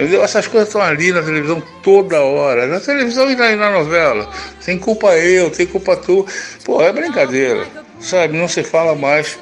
Entendeu? 0.00 0.24
Essas 0.24 0.46
coisas 0.46 0.70
estão 0.70 0.80
ali 0.80 1.12
na 1.12 1.22
televisão 1.22 1.62
toda 1.82 2.22
hora. 2.22 2.66
Na 2.66 2.80
televisão 2.80 3.30
e 3.30 3.36
na, 3.36 3.54
na 3.54 3.70
novela. 3.70 4.30
Tem 4.64 4.78
culpa 4.78 5.08
eu, 5.18 5.50
tem 5.50 5.66
culpa 5.66 5.94
tu. 5.94 6.26
Pô, 6.64 6.80
é 6.80 6.90
brincadeira. 6.90 7.66
Sabe? 8.00 8.38
Não 8.38 8.48
se 8.48 8.64
fala 8.64 8.94
mais 8.94 9.38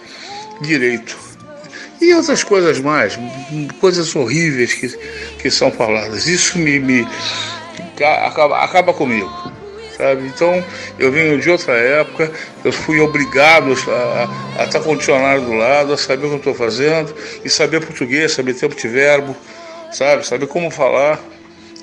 direito. 0.60 1.16
E 2.00 2.12
outras 2.12 2.42
coisas 2.42 2.80
mais, 2.80 3.16
coisas 3.80 4.14
horríveis 4.16 4.74
que, 4.74 4.88
que 5.38 5.48
são 5.48 5.70
faladas. 5.70 6.26
Isso 6.26 6.58
me, 6.58 6.80
me 6.80 7.06
acaba, 8.26 8.58
acaba 8.58 8.92
comigo. 8.92 9.30
Sabe? 9.96 10.26
Então, 10.26 10.64
eu 10.98 11.12
venho 11.12 11.40
de 11.40 11.50
outra 11.50 11.74
época, 11.74 12.32
eu 12.64 12.72
fui 12.72 13.00
obrigado 13.00 13.72
a, 13.88 14.60
a, 14.62 14.64
estar 14.64 14.80
condicionado 14.80 15.44
do 15.44 15.54
lado, 15.54 15.92
a 15.92 15.96
saber 15.96 16.26
o 16.26 16.28
que 16.28 16.34
eu 16.34 16.38
estou 16.38 16.54
fazendo, 16.54 17.14
e 17.44 17.50
saber 17.50 17.84
português, 17.84 18.32
saber 18.32 18.54
tempo 18.54 18.76
de 18.76 18.86
verbo, 18.86 19.36
sabe? 19.92 20.26
Saber 20.26 20.46
como 20.46 20.70
falar. 20.70 21.20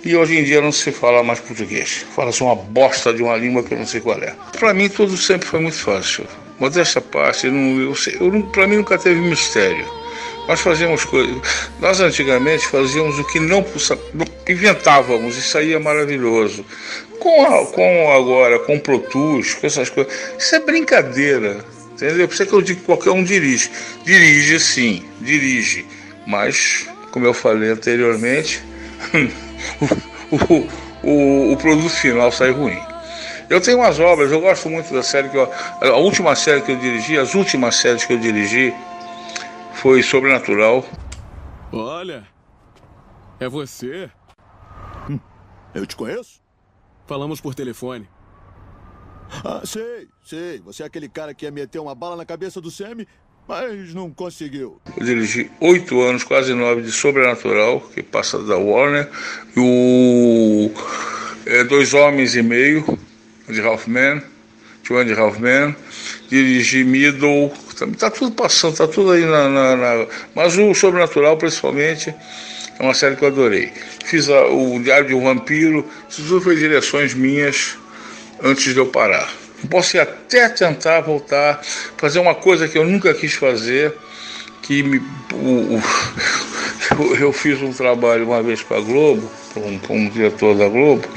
E 0.03 0.15
hoje 0.15 0.37
em 0.37 0.43
dia 0.43 0.61
não 0.61 0.71
se 0.71 0.91
fala 0.91 1.23
mais 1.23 1.39
português. 1.39 2.05
Fala-se 2.15 2.43
uma 2.43 2.55
bosta 2.55 3.11
de 3.11 3.23
uma 3.23 3.35
língua 3.35 3.63
que 3.63 3.73
eu 3.73 3.79
não 3.79 3.87
sei 3.87 4.01
qual 4.01 4.17
é. 4.19 4.35
Para 4.59 4.73
mim 4.73 4.87
tudo 4.87 5.17
sempre 5.17 5.47
foi 5.47 5.59
muito 5.59 5.77
fácil. 5.77 6.25
Modesta 6.59 7.01
parte, 7.01 7.47
eu 7.47 7.51
não, 7.51 7.81
eu, 7.81 7.95
eu, 8.21 8.43
para 8.43 8.67
mim 8.67 8.77
nunca 8.77 8.97
teve 8.99 9.19
mistério. 9.19 9.85
Nós 10.47 10.59
fazíamos 10.59 11.03
coisas. 11.05 11.35
Nós 11.79 11.99
antigamente 11.99 12.67
fazíamos 12.67 13.17
o 13.17 13.23
que 13.23 13.39
não 13.39 13.65
inventávamos, 14.47 15.37
isso 15.37 15.57
aí 15.57 15.73
é 15.73 15.79
maravilhoso. 15.79 16.63
Com, 17.19 17.43
a, 17.43 17.65
com 17.65 18.11
agora, 18.11 18.59
com 18.59 18.79
Pro 18.79 18.99
Tools, 18.99 19.55
com 19.55 19.65
essas 19.65 19.89
coisas. 19.89 20.13
Isso 20.37 20.55
é 20.55 20.59
brincadeira. 20.59 21.65
Entendeu? 21.93 22.27
Por 22.27 22.33
isso 22.33 22.43
é 22.43 22.45
que 22.45 22.53
eu 22.53 22.61
digo 22.61 22.79
que 22.81 22.85
qualquer 22.85 23.11
um 23.11 23.23
dirige. 23.23 23.71
Dirige 24.05 24.59
sim, 24.59 25.03
dirige. 25.21 25.85
Mas 26.27 26.87
como 27.15 27.25
eu 27.25 27.33
falei 27.33 27.69
anteriormente, 27.69 28.61
o, 30.29 31.07
o, 31.07 31.53
o, 31.53 31.57
produto 31.57 31.89
final 31.89 32.29
sai 32.29 32.51
ruim. 32.51 32.77
Eu 33.49 33.61
tenho 33.61 33.77
umas 33.77 33.97
obras, 34.01 34.29
eu 34.33 34.41
gosto 34.41 34.69
muito 34.69 34.93
da 34.93 35.01
série 35.01 35.29
que 35.29 35.37
eu, 35.37 35.49
a 35.81 35.95
última 35.95 36.35
série 36.35 36.61
que 36.61 36.73
eu 36.73 36.77
dirigi, 36.77 37.17
as 37.17 37.33
últimas 37.33 37.77
séries 37.77 38.03
que 38.03 38.11
eu 38.11 38.19
dirigi 38.19 38.73
foi 39.75 40.03
Sobrenatural. 40.03 40.83
Olha, 41.71 42.27
é 43.39 43.47
você? 43.47 44.11
Hum, 45.09 45.17
eu 45.73 45.85
te 45.85 45.95
conheço? 45.95 46.41
Falamos 47.07 47.39
por 47.39 47.55
telefone. 47.55 48.09
Ah, 49.41 49.61
sei, 49.63 50.09
sei. 50.25 50.59
Você 50.59 50.83
é 50.83 50.85
aquele 50.85 51.07
cara 51.07 51.33
que 51.33 51.45
ia 51.45 51.51
meter 51.51 51.79
uma 51.79 51.95
bala 51.95 52.17
na 52.17 52.25
cabeça 52.25 52.59
do 52.59 52.69
Sammy 52.69 53.07
mas 53.47 53.93
não 53.93 54.09
conseguiu. 54.11 54.79
Eu 54.97 55.05
dirigi 55.05 55.49
oito 55.59 56.01
anos, 56.01 56.23
quase 56.23 56.53
nove, 56.53 56.81
de 56.81 56.91
Sobrenatural, 56.91 57.81
que 57.93 58.01
passa 58.01 58.39
da 58.39 58.57
Warner, 58.57 59.09
e 59.55 59.59
o 59.59 60.71
é, 61.45 61.63
Dois 61.63 61.93
Homens 61.93 62.35
e 62.35 62.41
Meio, 62.41 62.97
de 63.47 63.61
Ralphman, 63.61 64.21
Joan 64.83 65.05
de 65.05 65.13
Ralphman, 65.13 65.75
dirigi 66.29 66.83
Middle, 66.83 67.51
tá, 67.77 67.87
tá, 67.97 68.11
tudo 68.11 68.31
passando, 68.31 68.77
tá 68.77 68.87
tudo 68.87 69.11
aí 69.11 69.25
na, 69.25 69.49
na, 69.49 69.75
na, 69.75 70.07
Mas 70.35 70.57
o 70.57 70.73
Sobrenatural, 70.73 71.37
principalmente, 71.37 72.13
é 72.79 72.83
uma 72.83 72.93
série 72.93 73.15
que 73.15 73.23
eu 73.23 73.29
adorei. 73.29 73.71
Fiz 74.05 74.29
a, 74.29 74.47
o 74.47 74.79
Diário 74.81 75.07
de 75.07 75.13
um 75.13 75.23
Vampiro, 75.23 75.87
isso 76.09 76.23
tudo 76.23 76.41
foi 76.41 76.55
direções 76.55 77.13
minhas 77.13 77.77
antes 78.43 78.73
de 78.73 78.79
eu 78.79 78.87
parar. 78.87 79.44
Posso 79.69 79.99
até 79.99 80.49
tentar 80.49 81.01
voltar, 81.01 81.61
fazer 81.97 82.19
uma 82.19 82.35
coisa 82.35 82.67
que 82.67 82.77
eu 82.77 82.85
nunca 82.85 83.13
quis 83.13 83.33
fazer, 83.33 83.93
que 84.61 84.83
me, 84.83 85.01
o, 85.33 85.77
o, 85.77 85.81
eu 87.19 87.31
fiz 87.31 87.61
um 87.61 87.71
trabalho 87.71 88.25
uma 88.25 88.41
vez 88.41 88.61
para 88.63 88.77
a 88.77 88.81
Globo, 88.81 89.29
com, 89.53 89.79
com 89.79 89.97
um 89.97 90.09
diretor 90.09 90.55
da 90.55 90.67
Globo, 90.67 91.07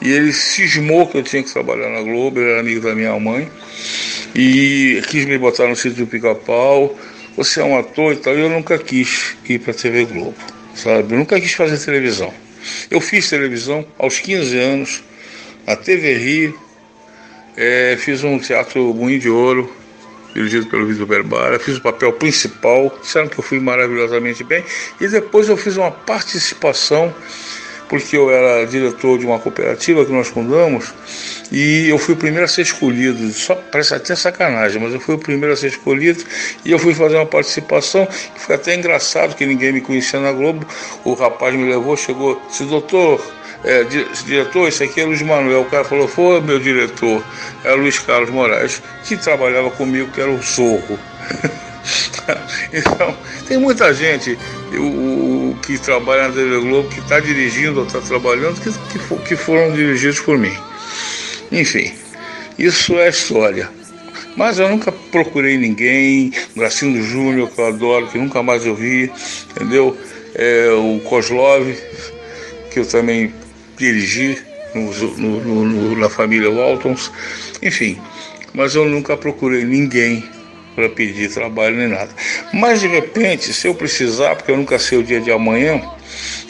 e 0.00 0.10
ele 0.10 0.32
cismou 0.32 1.06
que 1.06 1.18
eu 1.18 1.22
tinha 1.22 1.42
que 1.42 1.52
trabalhar 1.52 1.90
na 1.90 2.02
Globo, 2.02 2.40
ele 2.40 2.50
era 2.50 2.60
amigo 2.60 2.80
da 2.80 2.94
minha 2.94 3.18
mãe, 3.18 3.50
e 4.34 5.02
quis 5.08 5.24
me 5.24 5.38
botar 5.38 5.66
no 5.66 5.76
sítio 5.76 6.04
do 6.04 6.06
pica-pau, 6.06 6.96
você 7.36 7.60
é 7.60 7.64
um 7.64 7.76
ator 7.76 8.12
e 8.12 8.16
tal, 8.16 8.36
e 8.36 8.40
eu 8.40 8.48
nunca 8.48 8.78
quis 8.78 9.36
ir 9.48 9.58
para 9.58 9.72
a 9.72 9.74
TV 9.74 10.04
Globo, 10.04 10.36
sabe? 10.74 11.14
Eu 11.14 11.18
nunca 11.18 11.40
quis 11.40 11.52
fazer 11.52 11.78
televisão. 11.84 12.32
Eu 12.90 13.00
fiz 13.00 13.28
televisão 13.28 13.84
aos 13.98 14.18
15 14.20 14.58
anos, 14.58 15.04
na 15.66 15.76
TV 15.76 16.16
Rio, 16.16 16.58
é, 17.56 17.96
fiz 17.98 18.24
um 18.24 18.38
teatro 18.38 18.92
Moinho 18.94 19.18
de 19.18 19.28
Ouro, 19.28 19.70
dirigido 20.34 20.66
pelo 20.66 20.86
Vitor 20.86 21.06
Berbara, 21.06 21.58
fiz 21.58 21.76
o 21.76 21.80
papel 21.80 22.12
principal, 22.12 22.92
disseram 23.00 23.28
que 23.28 23.38
eu 23.38 23.44
fui 23.44 23.60
maravilhosamente 23.60 24.42
bem, 24.42 24.64
e 25.00 25.06
depois 25.06 25.48
eu 25.48 25.56
fiz 25.56 25.76
uma 25.76 25.90
participação, 25.90 27.14
porque 27.88 28.16
eu 28.16 28.30
era 28.30 28.66
diretor 28.66 29.18
de 29.18 29.26
uma 29.26 29.38
cooperativa 29.38 30.04
que 30.04 30.10
nós 30.10 30.26
fundamos, 30.26 30.92
e 31.52 31.88
eu 31.88 31.98
fui 31.98 32.14
o 32.14 32.16
primeiro 32.16 32.44
a 32.44 32.48
ser 32.48 32.62
escolhido, 32.62 33.32
só 33.32 33.54
parece 33.54 33.94
até 33.94 34.16
sacanagem, 34.16 34.82
mas 34.82 34.92
eu 34.92 34.98
fui 34.98 35.14
o 35.14 35.18
primeiro 35.18 35.52
a 35.52 35.56
ser 35.56 35.68
escolhido, 35.68 36.24
e 36.64 36.72
eu 36.72 36.78
fui 36.80 36.94
fazer 36.94 37.14
uma 37.14 37.26
participação, 37.26 38.08
foi 38.36 38.56
até 38.56 38.74
engraçado, 38.74 39.36
que 39.36 39.46
ninguém 39.46 39.72
me 39.72 39.80
conhecia 39.80 40.18
na 40.18 40.32
Globo, 40.32 40.66
o 41.04 41.14
rapaz 41.14 41.54
me 41.54 41.70
levou, 41.70 41.96
chegou, 41.96 42.42
disse, 42.48 42.64
doutor, 42.64 43.24
é, 43.64 43.84
diretor, 44.24 44.68
esse 44.68 44.84
aqui 44.84 45.00
é 45.00 45.04
Luiz 45.04 45.22
Manuel. 45.22 45.62
O 45.62 45.64
cara 45.64 45.84
falou, 45.84 46.06
foi 46.06 46.40
meu 46.40 46.58
diretor, 46.58 47.24
é 47.64 47.72
Luiz 47.72 47.98
Carlos 47.98 48.30
Moraes, 48.30 48.82
que 49.04 49.16
trabalhava 49.16 49.70
comigo, 49.70 50.10
que 50.12 50.20
era 50.20 50.30
o 50.30 50.40
Zorro. 50.42 50.98
Então, 52.72 53.14
tem 53.46 53.58
muita 53.58 53.92
gente 53.92 54.38
o, 54.72 55.50
o 55.50 55.58
que 55.62 55.78
trabalha 55.78 56.28
na 56.28 56.34
TV 56.34 56.60
Globo, 56.60 56.88
que 56.88 56.98
está 57.00 57.20
dirigindo 57.20 57.80
ou 57.80 57.86
está 57.86 58.00
trabalhando, 58.00 58.58
que, 58.58 58.72
que, 58.72 59.16
que 59.28 59.36
foram 59.36 59.70
dirigidos 59.74 60.18
por 60.20 60.38
mim. 60.38 60.56
Enfim, 61.52 61.92
isso 62.58 62.98
é 62.98 63.10
história. 63.10 63.68
Mas 64.34 64.58
eu 64.58 64.68
nunca 64.68 64.90
procurei 64.90 65.58
ninguém, 65.58 66.32
Gracindo 66.56 67.02
Júnior, 67.02 67.50
que 67.50 67.60
eu 67.60 67.66
adoro, 67.66 68.08
que 68.08 68.16
nunca 68.16 68.42
mais 68.42 68.64
eu 68.64 68.74
vi, 68.74 69.12
entendeu? 69.50 69.94
É, 70.34 70.70
o 70.70 71.00
Kozlov, 71.00 71.70
que 72.72 72.80
eu 72.80 72.86
também 72.86 73.32
dirigi 73.76 74.38
no, 74.74 74.92
no, 75.18 75.64
no, 75.64 75.98
na 75.98 76.08
família 76.08 76.50
Waltons, 76.50 77.10
enfim. 77.62 78.00
Mas 78.52 78.74
eu 78.74 78.84
nunca 78.84 79.16
procurei 79.16 79.64
ninguém 79.64 80.24
para 80.74 80.88
pedir 80.88 81.30
trabalho 81.32 81.76
nem 81.76 81.88
nada. 81.88 82.10
Mas 82.52 82.80
de 82.80 82.88
repente, 82.88 83.52
se 83.52 83.66
eu 83.66 83.74
precisar, 83.74 84.34
porque 84.36 84.50
eu 84.50 84.56
nunca 84.56 84.78
sei 84.78 84.98
o 84.98 85.02
dia 85.02 85.20
de 85.20 85.30
amanhã, 85.30 85.80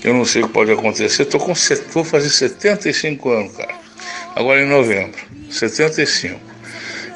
eu 0.03 0.13
não 0.13 0.25
sei 0.25 0.43
o 0.43 0.47
que 0.47 0.53
pode 0.53 0.71
acontecer, 0.71 1.23
estou 1.23 1.41
com 1.41 1.53
vou 1.93 2.05
fazer 2.05 2.29
75 2.29 3.31
anos, 3.31 3.57
cara. 3.57 3.75
Agora 4.35 4.63
em 4.63 4.69
novembro, 4.69 5.21
75. 5.51 6.41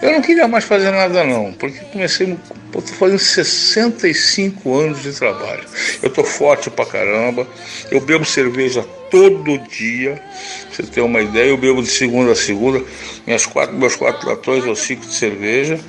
Eu 0.01 0.13
não 0.13 0.23
queria 0.23 0.47
mais 0.47 0.65
fazer 0.65 0.93
nada 0.93 1.25
não, 1.25 1.53
porque 1.53 1.79
comecei, 1.93 2.37
estou 2.67 2.97
fazendo 2.97 3.19
65 3.19 4.79
anos 4.79 5.03
de 5.03 5.13
trabalho. 5.13 5.65
Eu 6.03 6.09
estou 6.09 6.25
forte 6.25 6.71
pra 6.71 6.87
caramba, 6.87 7.47
eu 7.91 8.01
bebo 8.01 8.25
cerveja 8.25 8.85
todo 9.11 9.59
dia, 9.59 10.15
pra 10.15 10.77
você 10.77 10.83
ter 10.85 11.01
uma 11.01 11.21
ideia, 11.21 11.49
eu 11.49 11.57
bebo 11.57 11.83
de 11.83 11.89
segunda 11.89 12.33
a 12.33 12.37
segunda, 12.37 12.83
minhas 13.27 13.47
quatro, 13.47 13.77
meus 13.77 13.97
quatro 13.97 14.29
latões 14.29 14.65
ou 14.65 14.77
cinco 14.77 15.07
de 15.07 15.15
cerveja, 15.15 15.81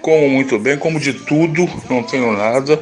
como 0.00 0.28
muito 0.28 0.58
bem, 0.58 0.76
como 0.76 1.00
de 1.00 1.12
tudo, 1.12 1.68
não 1.88 2.02
tenho 2.02 2.32
nada, 2.32 2.80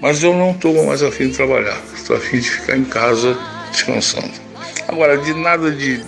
mas 0.00 0.22
eu 0.22 0.32
não 0.32 0.52
estou 0.52 0.86
mais 0.86 1.02
afim 1.02 1.28
de 1.28 1.36
trabalhar, 1.36 1.78
estou 1.94 2.16
afim 2.16 2.38
de 2.38 2.50
ficar 2.50 2.76
em 2.76 2.84
casa 2.84 3.36
descansando. 3.70 4.30
Agora, 4.88 5.16
de 5.18 5.34
nada 5.34 5.70
de 5.70 6.02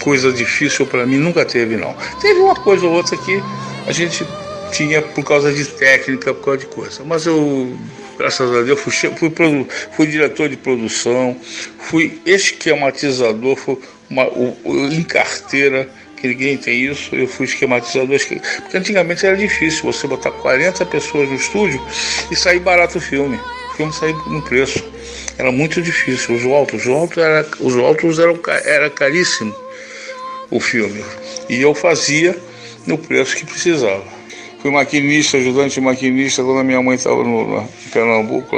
coisa 0.00 0.32
difícil 0.32 0.86
para 0.86 1.06
mim 1.06 1.16
nunca 1.16 1.44
teve, 1.44 1.76
não. 1.76 1.94
Teve 2.20 2.40
uma 2.40 2.54
coisa 2.54 2.86
ou 2.86 2.92
outra 2.92 3.16
que 3.16 3.42
a 3.86 3.92
gente 3.92 4.26
tinha 4.70 5.02
por 5.02 5.24
causa 5.24 5.52
de 5.52 5.64
técnica, 5.64 6.34
por 6.34 6.44
causa 6.44 6.60
de 6.60 6.66
coisa. 6.66 7.04
Mas 7.04 7.26
eu, 7.26 7.76
graças 8.18 8.50
a 8.50 8.62
Deus, 8.62 8.80
fui, 8.80 8.92
fui, 8.92 9.32
fui 9.92 10.06
diretor 10.06 10.48
de 10.48 10.56
produção, 10.56 11.36
fui 11.78 12.20
esquematizador, 12.24 13.56
fui 13.56 13.78
uma, 14.08 14.24
em 14.92 15.02
carteira, 15.02 15.88
que 16.16 16.28
ninguém 16.28 16.56
tem 16.56 16.86
isso, 16.86 17.14
eu 17.14 17.28
fui 17.28 17.46
esquematizador, 17.46 18.18
porque 18.18 18.76
antigamente 18.76 19.26
era 19.26 19.36
difícil 19.36 19.82
você 19.84 20.06
botar 20.06 20.30
40 20.30 20.84
pessoas 20.86 21.28
no 21.28 21.34
estúdio 21.34 21.80
e 22.30 22.36
sair 22.36 22.60
barato 22.60 22.98
o 22.98 23.00
filme. 23.00 23.38
O 23.70 23.76
filme 23.76 23.92
sair 23.92 24.14
no 24.28 24.40
preço. 24.42 24.82
Era 25.38 25.52
muito 25.52 25.82
difícil. 25.82 26.34
Os 26.34 26.44
altos, 26.46 26.86
os 26.86 26.88
altos 26.88 27.18
era, 27.18 27.46
os 27.60 27.76
altos 27.76 28.18
eram 28.18 28.40
era 28.64 28.88
caríssimo 28.88 29.54
o 30.50 30.58
filme. 30.58 31.04
E 31.48 31.60
eu 31.60 31.74
fazia 31.74 32.36
no 32.86 32.96
preço 32.96 33.36
que 33.36 33.44
precisava. 33.44 34.15
Fui 34.60 34.70
maquinista, 34.70 35.36
ajudante 35.36 35.80
maquinista, 35.80 36.42
quando 36.42 36.60
a 36.60 36.64
minha 36.64 36.82
mãe 36.82 36.96
estava 36.96 37.22
no, 37.22 37.46
no, 37.46 37.68
Pernambuco, 37.92 38.56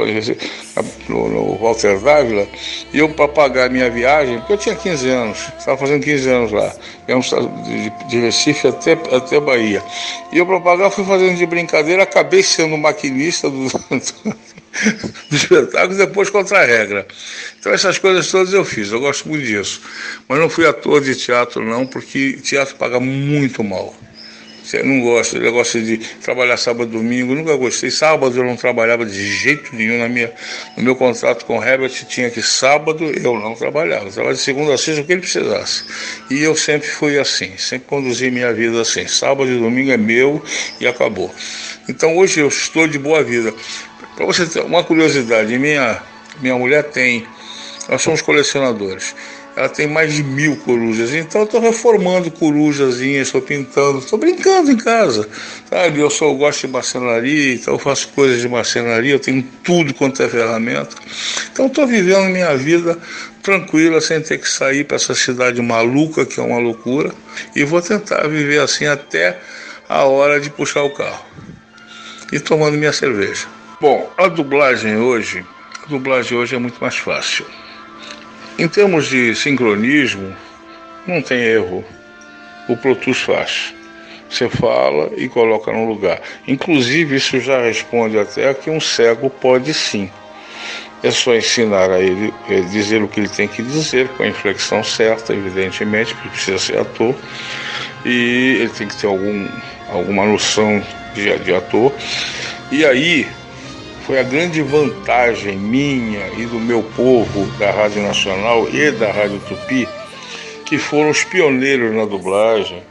no, 1.07 1.29
no 1.29 1.55
Walter 1.57 1.99
Dávila, 1.99 2.47
e 2.93 2.99
eu, 2.99 3.09
para 3.09 3.27
pagar 3.27 3.69
minha 3.69 3.89
viagem, 3.89 4.39
porque 4.39 4.53
eu 4.53 4.57
tinha 4.57 4.75
15 4.75 5.09
anos, 5.09 5.37
estava 5.57 5.77
fazendo 5.77 6.03
15 6.03 6.29
anos 6.29 6.51
lá, 6.51 6.73
de, 7.07 8.07
de 8.07 8.19
Recife 8.19 8.67
até, 8.67 8.93
até 8.93 9.39
Bahia. 9.39 9.83
E 10.31 10.37
eu, 10.37 10.45
para 10.45 10.59
pagar, 10.61 10.89
fui 10.89 11.03
fazendo 11.03 11.37
de 11.37 11.45
brincadeira, 11.45 12.03
acabei 12.03 12.43
sendo 12.43 12.77
maquinista 12.77 13.49
do, 13.49 13.67
do 15.29 15.35
espetáculo, 15.35 15.97
depois 15.97 16.29
contra 16.29 16.59
a 16.59 16.65
regra. 16.65 17.07
Então 17.59 17.73
essas 17.73 17.97
coisas 17.97 18.29
todas 18.31 18.53
eu 18.53 18.63
fiz, 18.63 18.91
eu 18.91 18.99
gosto 18.99 19.27
muito 19.27 19.45
disso. 19.45 19.81
Mas 20.27 20.39
não 20.39 20.49
fui 20.49 20.65
ator 20.65 21.01
de 21.01 21.15
teatro 21.15 21.63
não, 21.63 21.85
porque 21.85 22.33
teatro 22.43 22.75
paga 22.75 22.99
muito 22.99 23.63
mal. 23.63 23.93
Não 24.83 25.01
gosta, 25.01 25.37
eu 25.37 25.51
gosto 25.51 25.81
de 25.81 25.97
trabalhar 25.97 26.55
sábado 26.57 26.91
domingo, 26.91 27.33
nunca 27.33 27.55
gostei. 27.55 27.89
Sábado 27.89 28.37
eu 28.37 28.43
não 28.43 28.55
trabalhava 28.55 29.05
de 29.05 29.31
jeito 29.31 29.75
nenhum 29.75 29.97
na 29.97 30.07
minha, 30.07 30.31
no 30.77 30.83
meu 30.83 30.95
contrato 30.95 31.45
com 31.45 31.57
o 31.57 31.63
Herbert 31.63 31.91
tinha 32.07 32.29
que 32.29 32.41
sábado 32.41 33.03
eu 33.05 33.39
não 33.39 33.55
trabalhava. 33.55 34.05
Eu 34.05 34.11
trabalhava 34.11 34.35
de 34.35 34.41
segunda 34.41 34.73
a 34.73 34.77
sexta 34.77 35.01
o 35.01 35.05
que 35.05 35.11
ele 35.11 35.21
precisasse. 35.21 35.83
E 36.29 36.43
eu 36.43 36.55
sempre 36.55 36.87
fui 36.87 37.17
assim, 37.17 37.57
sempre 37.57 37.87
conduzi 37.87 38.29
minha 38.29 38.53
vida 38.53 38.81
assim. 38.81 39.07
Sábado 39.07 39.51
e 39.51 39.57
domingo 39.57 39.91
é 39.91 39.97
meu 39.97 40.43
e 40.79 40.87
acabou. 40.87 41.33
Então 41.87 42.15
hoje 42.17 42.39
eu 42.39 42.47
estou 42.47 42.87
de 42.87 42.99
boa 42.99 43.23
vida. 43.23 43.53
Para 44.15 44.25
você 44.25 44.45
ter 44.45 44.61
uma 44.61 44.83
curiosidade, 44.83 45.57
minha, 45.57 45.99
minha 46.41 46.55
mulher 46.55 46.83
tem, 46.83 47.25
nós 47.87 48.01
somos 48.01 48.21
colecionadores, 48.21 49.15
ela 49.59 49.67
tem 49.67 49.87
mais 49.87 50.13
de 50.13 50.23
mil 50.23 50.55
corujas, 50.55 51.13
então 51.13 51.41
eu 51.41 51.45
estou 51.45 51.59
reformando 51.59 52.31
corujazinhas, 52.31 53.27
estou 53.27 53.41
pintando, 53.41 53.99
estou 53.99 54.17
brincando 54.17 54.71
em 54.71 54.77
casa, 54.77 55.27
sabe? 55.69 55.99
Eu 55.99 56.09
eu 56.21 56.35
gosto 56.35 56.65
de 56.65 56.71
marcenaria, 56.71 57.55
então 57.55 57.73
eu 57.73 57.79
faço 57.79 58.07
coisas 58.15 58.39
de 58.39 58.47
marcenaria, 58.47 59.11
eu 59.11 59.19
tenho 59.19 59.43
tudo 59.61 59.93
quanto 59.93 60.23
é 60.23 60.29
ferramenta. 60.29 60.95
Então 61.51 61.65
estou 61.65 61.85
vivendo 61.85 62.29
minha 62.29 62.55
vida 62.55 62.97
tranquila, 63.43 63.99
sem 63.99 64.21
ter 64.21 64.37
que 64.37 64.47
sair 64.47 64.85
para 64.85 64.95
essa 64.95 65.13
cidade 65.13 65.61
maluca, 65.61 66.25
que 66.25 66.39
é 66.39 66.43
uma 66.43 66.57
loucura, 66.59 67.11
e 67.53 67.65
vou 67.65 67.81
tentar 67.81 68.29
viver 68.29 68.61
assim 68.61 68.85
até 68.85 69.41
a 69.89 70.05
hora 70.05 70.39
de 70.39 70.49
puxar 70.49 70.83
o 70.83 70.91
carro 70.91 71.25
e 72.31 72.39
tomando 72.39 72.77
minha 72.77 72.93
cerveja. 72.93 73.45
Bom, 73.81 74.09
a 74.17 74.29
dublagem 74.29 74.95
hoje, 74.95 75.45
a 75.83 75.89
dublagem 75.89 76.37
hoje 76.37 76.55
é 76.55 76.57
muito 76.57 76.79
mais 76.79 76.95
fácil. 76.95 77.45
Em 78.59 78.67
termos 78.67 79.07
de 79.07 79.33
sincronismo, 79.35 80.35
não 81.07 81.21
tem 81.21 81.41
erro. 81.41 81.81
O 82.67 82.75
Pro 82.75 82.93
Tools 82.93 83.21
faz. 83.21 83.73
Você 84.29 84.49
fala 84.49 85.11
e 85.15 85.29
coloca 85.29 85.71
no 85.71 85.87
lugar. 85.87 86.21
Inclusive, 86.45 87.15
isso 87.15 87.39
já 87.39 87.61
responde 87.61 88.19
até 88.19 88.53
que 88.53 88.69
um 88.69 88.81
cego 88.81 89.29
pode 89.29 89.73
sim. 89.73 90.11
É 91.01 91.09
só 91.09 91.33
ensinar 91.33 91.89
a 91.89 92.01
ele, 92.01 92.33
é, 92.49 92.59
dizer 92.59 93.01
o 93.01 93.07
que 93.07 93.21
ele 93.21 93.29
tem 93.29 93.47
que 93.47 93.63
dizer, 93.63 94.09
com 94.09 94.23
a 94.23 94.27
inflexão 94.27 94.83
certa, 94.83 95.33
evidentemente, 95.33 96.13
porque 96.13 96.27
precisa 96.27 96.57
ser 96.59 96.79
ator. 96.79 97.15
E 98.03 98.57
ele 98.59 98.71
tem 98.71 98.89
que 98.89 98.97
ter 98.97 99.07
algum, 99.07 99.47
alguma 99.87 100.25
noção 100.25 100.83
de, 101.15 101.33
de 101.39 101.53
ator. 101.53 101.93
E 102.73 102.83
aí, 102.83 103.25
foi 104.09 104.17
a 104.17 104.23
grande 104.23 104.63
vantagem 104.63 105.55
minha 105.55 106.29
e 106.35 106.43
do 106.47 106.59
meu 106.59 106.81
povo 106.81 107.45
da 107.59 107.69
Rádio 107.69 108.01
Nacional 108.01 108.67
e 108.67 108.89
da 108.89 109.11
Rádio 109.11 109.39
Tupi, 109.47 109.87
que 110.65 110.79
foram 110.79 111.11
os 111.11 111.23
pioneiros 111.23 111.95
na 111.95 112.05
dublagem. 112.05 112.81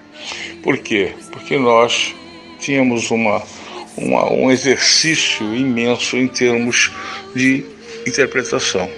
Por 0.62 0.78
quê? 0.78 1.12
Porque 1.32 1.58
nós 1.58 2.14
tínhamos 2.60 3.10
uma, 3.10 3.42
uma, 3.96 4.32
um 4.32 4.48
exercício 4.48 5.44
imenso 5.56 6.16
em 6.16 6.28
termos 6.28 6.92
de 7.34 7.64
interpretação. 8.06 8.88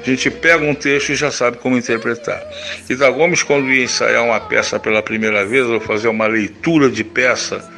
A 0.00 0.08
gente 0.08 0.30
pega 0.30 0.64
um 0.64 0.72
texto 0.72 1.10
e 1.10 1.16
já 1.16 1.32
sabe 1.32 1.56
como 1.56 1.76
interpretar. 1.76 2.40
E 2.88 2.94
da 2.94 3.10
Gomes, 3.10 3.42
quando 3.42 3.68
ia 3.72 3.82
ensaiar 3.82 4.24
uma 4.24 4.38
peça 4.38 4.78
pela 4.78 5.02
primeira 5.02 5.44
vez, 5.44 5.66
ou 5.66 5.80
fazer 5.80 6.06
uma 6.06 6.28
leitura 6.28 6.88
de 6.88 7.02
peça, 7.02 7.68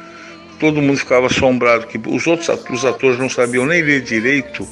todo 0.63 0.81
mundo 0.81 0.97
ficava 0.97 1.27
assombrado, 1.27 1.87
que 1.87 1.99
os 2.07 2.25
outros 2.25 2.47
os 2.69 2.85
atores 2.85 3.19
não 3.19 3.27
sabiam 3.27 3.65
nem 3.65 3.83
ler 3.83 3.99
direito, 3.99 4.65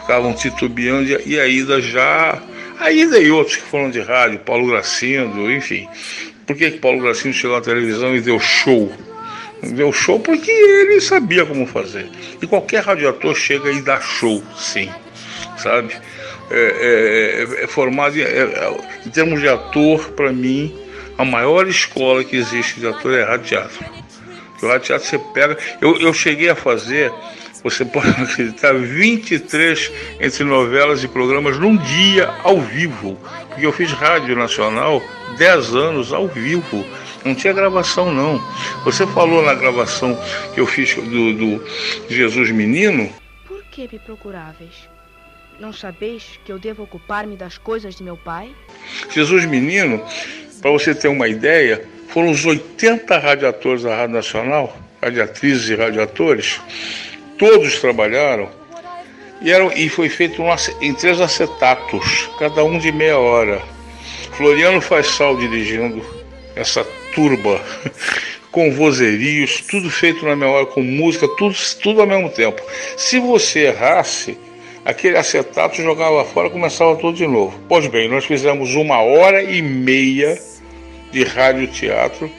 ficavam 0.00 0.34
titubeando, 0.34 1.08
e 1.24 1.38
a 1.38 1.46
Ida 1.46 1.80
já. 1.80 2.42
A 2.80 2.90
Ida 2.90 3.20
e 3.20 3.30
outros 3.30 3.54
que 3.54 3.62
foram 3.62 3.88
de 3.88 4.00
rádio, 4.00 4.40
Paulo 4.40 4.66
Gracindo, 4.66 5.48
enfim. 5.52 5.88
Por 6.44 6.56
que, 6.56 6.72
Paulo 6.72 7.00
Gracindo 7.00 7.34
chegou 7.34 7.56
à 7.56 7.60
televisão 7.60 8.16
e 8.16 8.20
deu 8.20 8.40
show? 8.40 8.92
Deu 9.62 9.92
show 9.92 10.18
porque 10.18 10.50
ele 10.50 11.00
sabia 11.00 11.46
como 11.46 11.68
fazer. 11.68 12.08
E 12.42 12.46
qualquer 12.46 12.82
radioator 12.82 13.32
chega 13.36 13.70
e 13.70 13.80
dá 13.80 14.00
show, 14.00 14.42
sim. 14.56 14.90
Sabe? 15.56 15.94
É, 16.50 16.56
é, 16.56 17.60
é, 17.60 17.64
é 17.64 17.66
formado, 17.68 18.18
é, 18.18 18.22
é, 18.22 18.76
em 19.06 19.10
termos 19.10 19.40
de 19.40 19.48
ator, 19.48 20.10
para 20.12 20.32
mim, 20.32 20.76
a 21.16 21.24
maior 21.24 21.68
escola 21.68 22.24
que 22.24 22.34
existe 22.34 22.80
de 22.80 22.88
ator 22.88 23.14
é 23.14 23.22
rádio. 23.22 23.60
Lá 24.62 24.80
teatro 24.80 25.06
você 25.06 25.18
pega. 25.18 25.56
Eu, 25.80 25.98
eu 26.00 26.12
cheguei 26.12 26.48
a 26.48 26.54
fazer, 26.54 27.12
você 27.62 27.84
pode 27.86 28.08
acreditar, 28.08 28.74
23 28.74 29.92
entre 30.20 30.44
novelas 30.44 31.02
e 31.04 31.08
programas 31.08 31.58
num 31.58 31.76
dia 31.76 32.28
ao 32.42 32.60
vivo. 32.60 33.18
Porque 33.48 33.66
eu 33.66 33.72
fiz 33.72 33.92
Rádio 33.92 34.36
Nacional 34.36 35.02
10 35.36 35.74
anos 35.74 36.12
ao 36.12 36.28
vivo. 36.28 36.84
Não 37.24 37.34
tinha 37.34 37.52
gravação, 37.52 38.12
não. 38.12 38.40
Você 38.84 39.06
falou 39.06 39.44
na 39.44 39.54
gravação 39.54 40.18
que 40.54 40.60
eu 40.60 40.66
fiz 40.66 40.94
do, 40.94 41.32
do 41.34 41.64
Jesus 42.08 42.50
Menino. 42.50 43.12
Por 43.46 43.62
que 43.64 43.88
me 43.90 43.98
procuráveis? 43.98 44.88
Não 45.58 45.72
sabeis 45.72 46.38
que 46.44 46.52
eu 46.52 46.58
devo 46.58 46.84
ocupar-me 46.84 47.36
das 47.36 47.58
coisas 47.58 47.96
de 47.96 48.04
meu 48.04 48.16
pai? 48.16 48.54
Jesus 49.10 49.44
Menino, 49.44 50.00
para 50.62 50.70
você 50.70 50.94
ter 50.94 51.08
uma 51.08 51.26
ideia, 51.26 51.84
foram 52.18 52.32
os 52.32 52.44
80 52.44 53.16
radiatores 53.16 53.84
da 53.84 53.94
Rádio 53.94 54.16
Nacional, 54.16 54.76
radiatrizes 55.00 55.68
e 55.68 55.76
radiatores, 55.76 56.60
todos 57.38 57.78
trabalharam 57.78 58.48
e, 59.40 59.52
eram, 59.52 59.70
e 59.70 59.88
foi 59.88 60.08
feito 60.08 60.42
em 60.80 60.92
três 60.94 61.20
acetatos, 61.20 62.28
cada 62.36 62.64
um 62.64 62.76
de 62.76 62.90
meia 62.90 63.16
hora. 63.18 63.62
Floriano 64.32 64.80
Faisal 64.80 65.36
dirigindo 65.36 66.04
essa 66.56 66.84
turba, 67.14 67.62
com 68.50 68.72
vozerios, 68.72 69.60
tudo 69.60 69.88
feito 69.88 70.26
na 70.26 70.34
meia 70.34 70.50
hora, 70.50 70.66
com 70.66 70.82
música, 70.82 71.28
tudo, 71.36 71.54
tudo 71.80 72.00
ao 72.00 72.06
mesmo 72.08 72.30
tempo. 72.30 72.60
Se 72.96 73.20
você 73.20 73.66
errasse, 73.66 74.36
aquele 74.84 75.16
acetato 75.16 75.80
jogava 75.80 76.24
fora 76.24 76.50
começava 76.50 76.96
tudo 76.96 77.16
de 77.16 77.28
novo. 77.28 77.56
Pois 77.68 77.86
bem, 77.86 78.08
nós 78.08 78.24
fizemos 78.24 78.74
uma 78.74 79.00
hora 79.00 79.40
e 79.40 79.62
meia 79.62 80.47
de 81.10 81.24
rádio-teatro, 81.24 82.30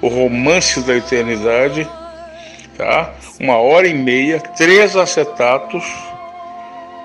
o 0.00 0.08
romance 0.08 0.80
da 0.82 0.96
eternidade, 0.96 1.88
tá? 2.76 3.14
Uma 3.40 3.56
hora 3.56 3.86
e 3.86 3.94
meia, 3.94 4.40
três 4.40 4.96
acetatos 4.96 5.84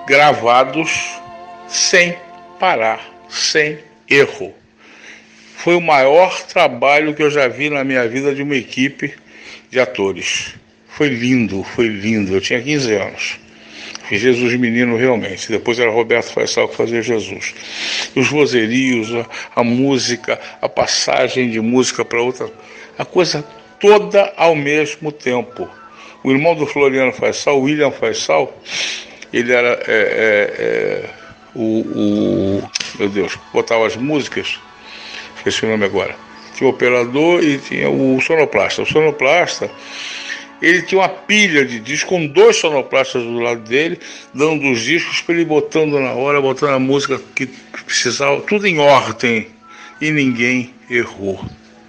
gravados 0.06 1.20
sem 1.68 2.16
parar, 2.58 3.00
sem 3.28 3.78
erro. 4.08 4.52
Foi 5.56 5.74
o 5.76 5.80
maior 5.80 6.42
trabalho 6.42 7.14
que 7.14 7.22
eu 7.22 7.30
já 7.30 7.46
vi 7.48 7.70
na 7.70 7.84
minha 7.84 8.06
vida 8.08 8.34
de 8.34 8.42
uma 8.42 8.56
equipe 8.56 9.14
de 9.70 9.78
atores. 9.78 10.54
Foi 10.88 11.08
lindo, 11.08 11.62
foi 11.62 11.86
lindo. 11.86 12.34
Eu 12.34 12.40
tinha 12.40 12.60
15 12.60 12.94
anos. 12.94 13.40
Jesus 14.18 14.54
Menino 14.58 14.96
realmente. 14.96 15.50
Depois 15.50 15.78
era 15.78 15.90
Roberto 15.90 16.32
Faisal 16.32 16.68
que 16.68 16.76
fazia 16.76 17.02
Jesus. 17.02 17.54
Os 18.14 18.28
vozerios, 18.28 19.12
a, 19.14 19.60
a 19.60 19.64
música, 19.64 20.38
a 20.60 20.68
passagem 20.68 21.50
de 21.50 21.60
música 21.60 22.04
para 22.04 22.20
outra, 22.20 22.50
a 22.98 23.04
coisa 23.04 23.44
toda 23.80 24.32
ao 24.36 24.54
mesmo 24.54 25.10
tempo. 25.10 25.68
O 26.24 26.30
irmão 26.30 26.54
do 26.54 26.66
Floriano 26.66 27.12
Faisal, 27.12 27.60
William 27.60 27.90
Faisal, 27.90 28.56
ele 29.32 29.52
era 29.52 29.80
é, 29.86 29.92
é, 29.92 30.62
é, 30.62 31.10
o, 31.54 31.62
o, 31.62 32.70
Meu 32.98 33.08
Deus, 33.08 33.36
botava 33.52 33.86
as 33.86 33.96
músicas, 33.96 34.60
esqueci 35.36 35.64
o 35.64 35.68
nome 35.68 35.84
agora. 35.84 36.14
Tinha 36.54 36.68
o 36.68 36.72
operador 36.72 37.42
e 37.42 37.58
tinha 37.58 37.90
o 37.90 38.20
sonoplasta. 38.20 38.82
O 38.82 38.86
sonoplasta, 38.86 39.70
ele 40.62 40.82
tinha 40.82 41.00
uma 41.00 41.08
pilha 41.08 41.64
de 41.64 41.80
discos 41.80 42.08
com 42.08 42.26
dois 42.26 42.56
sonoplastas 42.56 43.24
do 43.24 43.40
lado 43.40 43.60
dele, 43.60 43.98
dando 44.32 44.70
os 44.70 44.80
discos 44.80 45.20
para 45.20 45.34
ele 45.34 45.44
botando 45.44 45.98
na 45.98 46.12
hora, 46.12 46.40
botando 46.40 46.70
a 46.70 46.78
música 46.78 47.20
que 47.34 47.46
precisava, 47.84 48.40
tudo 48.42 48.66
em 48.66 48.78
ordem. 48.78 49.48
E 50.00 50.10
ninguém 50.12 50.72
errou. 50.88 51.44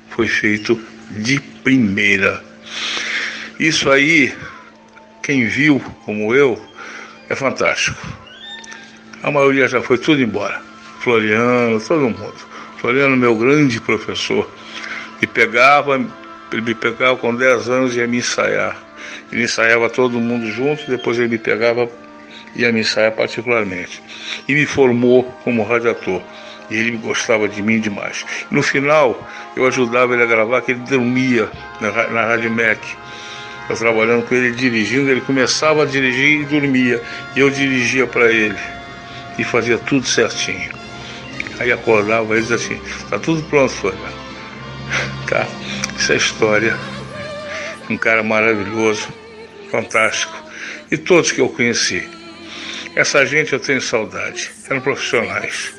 Foi 0.09 0.27
feito 0.27 0.79
de 1.11 1.39
primeira. 1.39 2.43
Isso 3.59 3.91
aí, 3.91 4.33
quem 5.21 5.47
viu, 5.47 5.79
como 6.03 6.33
eu, 6.33 6.59
é 7.29 7.35
fantástico. 7.35 7.97
A 9.21 9.31
maioria 9.31 9.67
já 9.67 9.81
foi 9.81 9.99
tudo 9.99 10.21
embora. 10.21 10.61
Floriano, 10.99 11.79
todo 11.79 12.01
mundo. 12.01 12.35
Floriano, 12.77 13.15
meu 13.15 13.35
grande 13.35 13.79
professor, 13.79 14.49
me 15.21 15.27
pegava, 15.27 15.99
ele 16.53 16.61
me 16.61 16.75
pegava 16.75 17.17
com 17.17 17.35
10 17.35 17.69
anos 17.69 17.95
e 17.95 17.99
ia 17.99 18.07
me 18.07 18.17
ensaiar. 18.17 18.77
Ele 19.31 19.43
ensaiava 19.43 19.89
todo 19.89 20.19
mundo 20.19 20.49
junto, 20.51 20.89
depois 20.89 21.17
ele 21.17 21.27
me 21.27 21.37
pegava 21.37 21.89
e 22.55 22.61
ia 22.61 22.71
me 22.71 22.81
ensaiar 22.81 23.11
particularmente. 23.11 24.01
E 24.47 24.53
me 24.53 24.65
formou 24.65 25.23
como 25.43 25.63
radiator. 25.63 26.21
E 26.69 26.75
ele 26.75 26.97
gostava 26.97 27.47
de 27.47 27.61
mim 27.61 27.79
demais. 27.79 28.25
No 28.49 28.63
final, 28.63 29.29
eu 29.55 29.65
ajudava 29.67 30.13
ele 30.13 30.23
a 30.23 30.25
gravar, 30.25 30.61
que 30.61 30.71
ele 30.71 30.79
dormia 30.81 31.49
na, 31.81 31.91
na 32.09 32.25
Rádio 32.25 32.51
MEC 32.51 32.79
eu 33.69 33.77
trabalhando 33.77 34.27
com 34.27 34.35
ele 34.35 34.51
dirigindo, 34.51 35.09
ele 35.09 35.21
começava 35.21 35.83
a 35.83 35.85
dirigir 35.85 36.41
e 36.41 36.45
dormia. 36.45 37.01
E 37.35 37.39
eu 37.39 37.49
dirigia 37.49 38.05
para 38.05 38.31
ele. 38.31 38.57
E 39.37 39.43
fazia 39.43 39.77
tudo 39.77 40.05
certinho. 40.05 40.71
Aí 41.59 41.71
acordava 41.71 42.37
e 42.37 42.41
dizia 42.41 42.57
assim, 42.57 42.81
tá 43.09 43.17
tudo 43.17 43.41
pronto, 43.43 43.71
foi. 43.71 43.93
Tá? 45.33 45.47
Essa 45.95 46.13
história. 46.13 46.77
Um 47.89 47.97
cara 47.97 48.21
maravilhoso, 48.21 49.07
fantástico. 49.71 50.31
E 50.91 50.95
todos 50.95 51.31
que 51.31 51.41
eu 51.41 51.49
conheci. 51.49 52.07
Essa 52.95 53.25
gente 53.25 53.51
eu 53.51 53.59
tenho 53.59 53.81
saudade. 53.81 54.51
Eram 54.69 54.79
profissionais. 54.79 55.73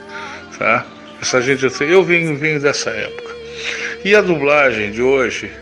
Tá? 0.59 0.85
Essa 1.23 1.40
gente 1.40 1.62
eu 1.62 1.71
tenho. 1.71 1.93
Eu 1.93 2.03
vim, 2.03 2.35
vim 2.35 2.59
dessa 2.59 2.90
época. 2.90 3.33
E 4.05 4.12
a 4.17 4.21
dublagem 4.21 4.90
de 4.90 5.01
hoje 5.01 5.53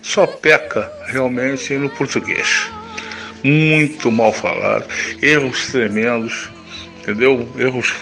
só 0.00 0.26
peca 0.26 0.90
realmente 1.04 1.74
no 1.74 1.90
português. 1.90 2.70
Muito 3.44 4.10
mal 4.10 4.32
falado, 4.32 4.86
erros 5.20 5.66
tremendos, 5.66 6.48
entendeu? 7.00 7.46
Erros 7.58 7.92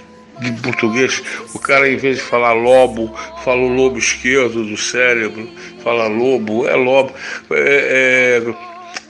de 0.40 0.52
português. 0.60 1.22
O 1.54 1.58
cara, 1.58 1.88
em 1.88 1.96
vez 1.96 2.16
de 2.16 2.22
falar 2.22 2.52
lobo, 2.52 3.14
fala 3.44 3.60
o 3.60 3.68
lobo 3.68 3.98
esquerdo 3.98 4.64
do 4.64 4.76
cérebro, 4.76 5.48
fala 5.82 6.06
lobo, 6.06 6.66
é 6.68 6.74
lobo. 6.74 7.12
É, 7.50 8.42
é, 8.42 8.54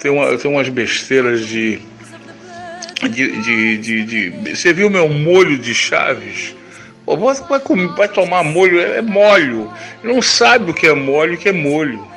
tem, 0.01 0.11
uma, 0.11 0.37
tem 0.37 0.51
umas 0.51 0.69
besteiras 0.69 1.47
de 1.47 1.81
de, 3.11 3.43
de, 3.43 3.79
de, 3.79 4.05
de, 4.05 4.55
Você 4.55 4.73
viu 4.73 4.89
meu 4.89 5.09
molho 5.09 5.59
de 5.59 5.75
chaves? 5.75 6.55
Você 7.05 7.43
vai, 7.43 7.61
comer, 7.61 7.89
vai 7.89 8.09
tomar 8.09 8.43
molho, 8.43 8.81
é, 8.81 8.99
é 8.99 9.03
molho. 9.03 9.71
Não 10.03 10.23
sabe 10.23 10.71
o 10.71 10.75
que 10.75 10.87
é 10.87 10.95
molho 10.95 11.35
o 11.35 11.37
que 11.37 11.51
é 11.51 11.53
molho 11.53 12.15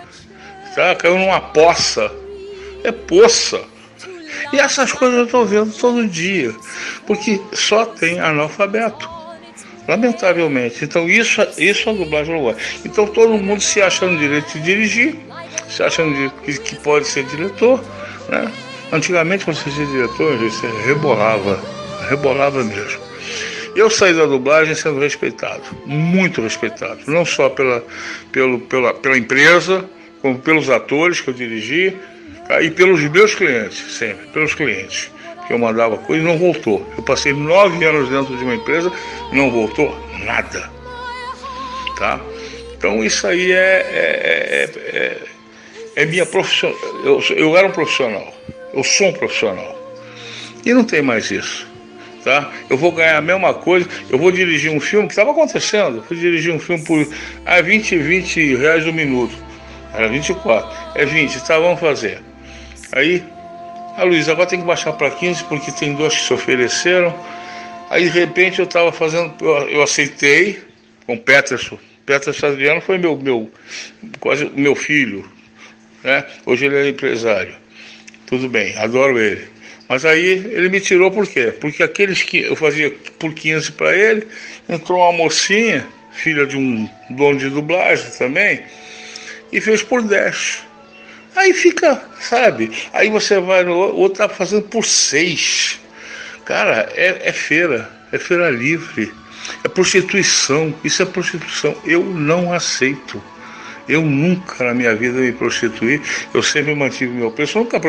tá? 0.78 0.94
Caiu 0.94 1.18
numa 1.18 1.42
poça. 1.42 2.12
É 2.84 2.92
poça. 2.92 3.60
E 4.54 4.60
essas 4.60 4.92
coisas 4.92 5.18
eu 5.18 5.26
estou 5.26 5.46
vendo 5.46 5.72
todo 5.74 6.08
dia, 6.08 6.54
porque 7.06 7.40
só 7.54 7.86
tem 7.86 8.20
analfabeto. 8.20 9.18
Lamentavelmente. 9.88 10.84
Então 10.84 11.08
isso, 11.08 11.42
isso 11.58 11.88
é 11.88 11.92
a 11.94 11.96
dublagem 11.96 12.36
uruguaia. 12.36 12.58
Então 12.84 13.08
todo 13.08 13.38
mundo 13.38 13.62
se 13.62 13.82
achando 13.82 14.20
direito 14.20 14.52
de 14.54 14.62
dirigir, 14.62 15.16
se 15.70 15.82
achando 15.82 16.30
que, 16.44 16.58
que 16.60 16.76
pode 16.76 17.08
ser 17.08 17.24
diretor. 17.24 17.82
Né? 18.28 18.52
Antigamente 18.92 19.46
quando 19.46 19.56
você 19.56 19.72
ser 19.72 19.86
diretor, 19.88 20.38
você 20.38 20.68
rebolava, 20.86 21.62
rebolava 22.10 22.64
mesmo. 22.64 23.00
Eu 23.76 23.90
saí 23.90 24.14
da 24.14 24.26
dublagem 24.26 24.74
sendo 24.74 25.00
respeitado, 25.00 25.62
muito 25.86 26.42
respeitado, 26.42 27.00
não 27.06 27.24
só 27.24 27.48
pela, 27.48 27.84
pelo, 28.32 28.60
pela, 28.60 28.94
pela 28.94 29.18
empresa, 29.18 29.88
como 30.20 30.40
pelos 30.40 30.68
atores 30.70 31.22
que 31.22 31.30
eu 31.30 31.34
dirigi? 31.34 31.96
E 32.62 32.72
pelos 32.72 33.02
meus 33.04 33.36
clientes, 33.36 33.98
sempre, 33.98 34.28
pelos 34.28 34.54
clientes. 34.54 35.12
Que 35.46 35.54
eu 35.54 35.60
mandava 35.60 35.98
coisa 35.98 36.22
e 36.22 36.26
não 36.26 36.38
voltou. 36.38 36.86
Eu 36.98 37.04
passei 37.04 37.32
nove 37.32 37.84
anos 37.86 38.10
dentro 38.10 38.36
de 38.36 38.44
uma 38.44 38.56
empresa 38.56 38.92
não 39.32 39.52
voltou 39.52 39.96
nada. 40.26 40.70
Tá? 41.98 42.20
Então 42.78 43.04
isso 43.04 43.26
aí 43.28 43.52
é, 43.52 43.56
é, 43.56 44.70
é, 44.74 44.98
é, 44.98 45.18
é 45.96 46.06
minha 46.06 46.26
profissão. 46.26 46.74
Eu, 47.04 47.22
eu 47.36 47.58
era 47.58 47.68
um 47.68 47.72
profissional. 47.72 48.34
Eu 48.74 48.84
sou 48.84 49.08
um 49.08 49.14
profissional. 49.14 49.76
E 50.66 50.74
não 50.74 50.84
tem 50.84 51.02
mais 51.02 51.32
isso. 51.32 51.68
Tá? 52.24 52.52
Eu 52.70 52.78
vou 52.78 52.92
ganhar 52.92 53.18
a 53.18 53.22
mesma 53.22 53.54
coisa, 53.54 53.88
eu 54.10 54.18
vou 54.18 54.32
dirigir 54.32 54.70
um 54.70 54.82
filme 54.82 55.08
que 55.08 55.14
estava 55.14 55.32
acontecendo, 55.32 56.04
fui 56.04 56.18
dirigir 56.18 56.54
um 56.54 56.60
filme 56.60 56.84
por 56.84 57.08
a 57.46 57.62
20, 57.62 57.98
20 57.98 58.56
reais 58.58 58.86
o 58.86 58.92
minuto. 58.92 59.34
Era 59.94 60.10
24. 60.10 60.70
É 60.94 61.06
20, 61.06 61.40
tá, 61.46 61.58
vamos 61.58 61.80
fazer. 61.80 62.27
Aí, 62.98 63.24
a 63.96 64.04
Luiz, 64.04 64.28
agora 64.28 64.50
tem 64.50 64.60
que 64.60 64.66
baixar 64.66 64.92
para 64.94 65.12
15 65.12 65.44
porque 65.44 65.72
tem 65.72 65.94
dois 65.94 66.16
que 66.16 66.22
se 66.22 66.34
ofereceram. 66.34 67.16
Aí 67.92 68.10
de 68.10 68.20
repente 68.20 68.58
eu 68.58 68.66
estava 68.66 68.92
fazendo, 68.92 69.36
eu, 69.40 69.70
eu, 69.70 69.84
aceitei 69.84 70.60
com 71.06 71.16
Peterson. 71.16 71.78
Peterson 72.08 72.48
Adriano 72.48 72.82
foi 72.82 72.98
meu, 72.98 73.16
meu, 73.16 73.52
quase 74.20 74.50
meu 74.50 74.74
filho. 74.74 75.30
Né? 76.04 76.26
Hoje 76.44 76.66
ele 76.66 76.76
é 76.76 76.90
empresário. 76.90 77.54
Tudo 78.26 78.50
bem, 78.50 78.76
adoro 78.80 79.20
ele. 79.20 79.48
Mas 79.88 80.04
aí 80.04 80.26
ele 80.26 80.68
me 80.68 80.82
tirou 80.82 81.12
por 81.12 81.28
quê? 81.28 81.54
Porque 81.62 81.84
aqueles 81.84 82.24
que 82.24 82.40
eu 82.40 82.56
fazia 82.56 82.90
por 83.20 83.32
15 83.32 83.74
para 83.74 83.96
ele, 83.96 84.28
entrou 84.68 84.98
uma 84.98 85.12
mocinha, 85.12 85.88
filha 86.14 86.48
de 86.48 86.58
um 86.58 86.90
dono 87.12 87.38
de 87.38 87.52
dublagem 87.52 88.10
também, 88.18 88.64
e 89.52 89.62
fez 89.62 89.84
por 89.84 90.02
10. 90.02 90.67
Aí 91.38 91.54
fica, 91.54 92.02
sabe? 92.20 92.72
Aí 92.92 93.12
você 93.12 93.40
vai 93.40 93.64
no 93.64 93.78
outro 93.78 94.18
tá 94.18 94.28
fazendo 94.28 94.64
por 94.64 94.84
6. 94.84 95.80
Cara, 96.44 96.90
é, 96.96 97.30
é 97.30 97.32
feira, 97.32 97.88
é 98.12 98.18
feira 98.18 98.50
livre, 98.50 99.14
é 99.64 99.68
prostituição, 99.68 100.74
isso 100.84 101.04
é 101.04 101.06
prostituição. 101.06 101.76
Eu 101.86 102.04
não 102.04 102.52
aceito. 102.52 103.22
Eu 103.88 104.02
nunca 104.02 104.64
na 104.64 104.74
minha 104.74 104.96
vida 104.96 105.20
me 105.20 105.32
prostituí, 105.32 106.02
eu 106.34 106.42
sempre 106.42 106.74
mantive 106.74 107.14
meu 107.14 107.30
preço, 107.30 107.60
eu 107.60 107.64
nunca 107.64 107.80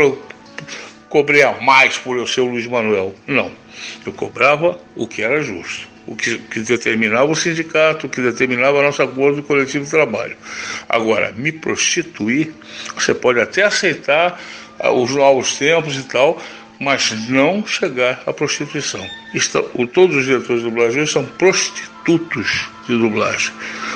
cobrei 1.08 1.42
a 1.42 1.52
mais 1.62 1.96
por 1.96 2.18
eu 2.18 2.26
ser 2.26 2.42
o 2.42 2.50
Luiz 2.50 2.66
Manuel. 2.66 3.14
Não. 3.26 3.50
Eu 4.04 4.12
cobrava 4.12 4.78
o 4.94 5.08
que 5.08 5.22
era 5.22 5.42
justo 5.42 5.97
o 6.08 6.16
que, 6.16 6.38
que 6.38 6.60
determinava 6.60 7.30
o 7.30 7.36
sindicato, 7.36 8.06
o 8.06 8.10
que 8.10 8.20
determinava 8.22 8.80
a 8.80 8.82
nossa 8.82 9.04
acordo 9.04 9.42
coletivo 9.42 9.84
de 9.84 9.90
trabalho. 9.90 10.36
Agora, 10.88 11.32
me 11.36 11.52
prostituir, 11.52 12.52
você 12.94 13.14
pode 13.14 13.38
até 13.38 13.62
aceitar 13.62 14.40
os 14.94 15.10
novos 15.10 15.56
tempos 15.58 15.96
e 15.96 16.04
tal, 16.04 16.42
mas 16.80 17.28
não 17.28 17.66
chegar 17.66 18.22
à 18.24 18.32
prostituição. 18.32 19.04
Estão, 19.34 19.62
todos 19.92 20.16
os 20.16 20.24
diretores 20.24 20.62
de 20.62 20.70
dublagem 20.70 21.06
são 21.06 21.26
prostitutos 21.26 22.68
de 22.86 22.96
dublagem. 22.96 23.52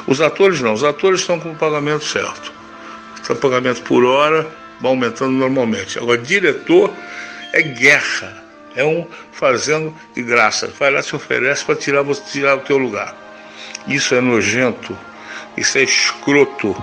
Os 0.07 0.21
atores 0.21 0.61
não, 0.61 0.75
os 0.75 0.85
atores 0.85 1.21
estão 1.21 1.41
com 1.41 1.53
o 1.53 1.57
pagamento 1.57 2.05
certo. 2.05 2.53
Está 3.17 3.35
pagamento 3.35 3.81
por 3.83 4.05
hora, 4.05 4.47
vai 4.81 4.91
aumentando 4.91 5.33
normalmente. 5.33 5.99
Agora, 5.99 6.19
diretor 6.19 6.93
é 7.55 7.63
guerra, 7.63 8.42
é 8.75 8.85
um 8.85 9.07
fazendo 9.33 9.95
de 10.15 10.23
graça. 10.23 10.73
Vai 10.79 10.91
lá 10.91 11.03
se 11.03 11.15
oferece 11.15 11.65
para 11.65 11.77
tirar, 11.77 12.05
tirar 12.31 12.57
o 12.57 12.61
teu 12.61 12.79
lugar. 12.79 13.15
Isso 13.87 14.15
é 14.15 14.21
nojento, 14.21 14.97
isso 15.57 15.79
é 15.79 15.83
escroto. 15.83 16.77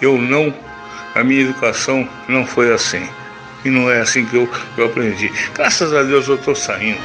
Eu 0.00 0.18
não, 0.18 0.54
a 1.14 1.22
minha 1.22 1.42
educação 1.42 2.08
não 2.28 2.46
foi 2.46 2.72
assim. 2.72 3.08
E 3.64 3.70
não 3.70 3.90
é 3.90 4.00
assim 4.00 4.24
que 4.24 4.36
eu, 4.36 4.48
eu 4.76 4.86
aprendi. 4.86 5.32
Graças 5.54 5.92
a 5.92 6.02
Deus 6.02 6.28
eu 6.28 6.36
estou 6.36 6.54
saindo. 6.54 7.00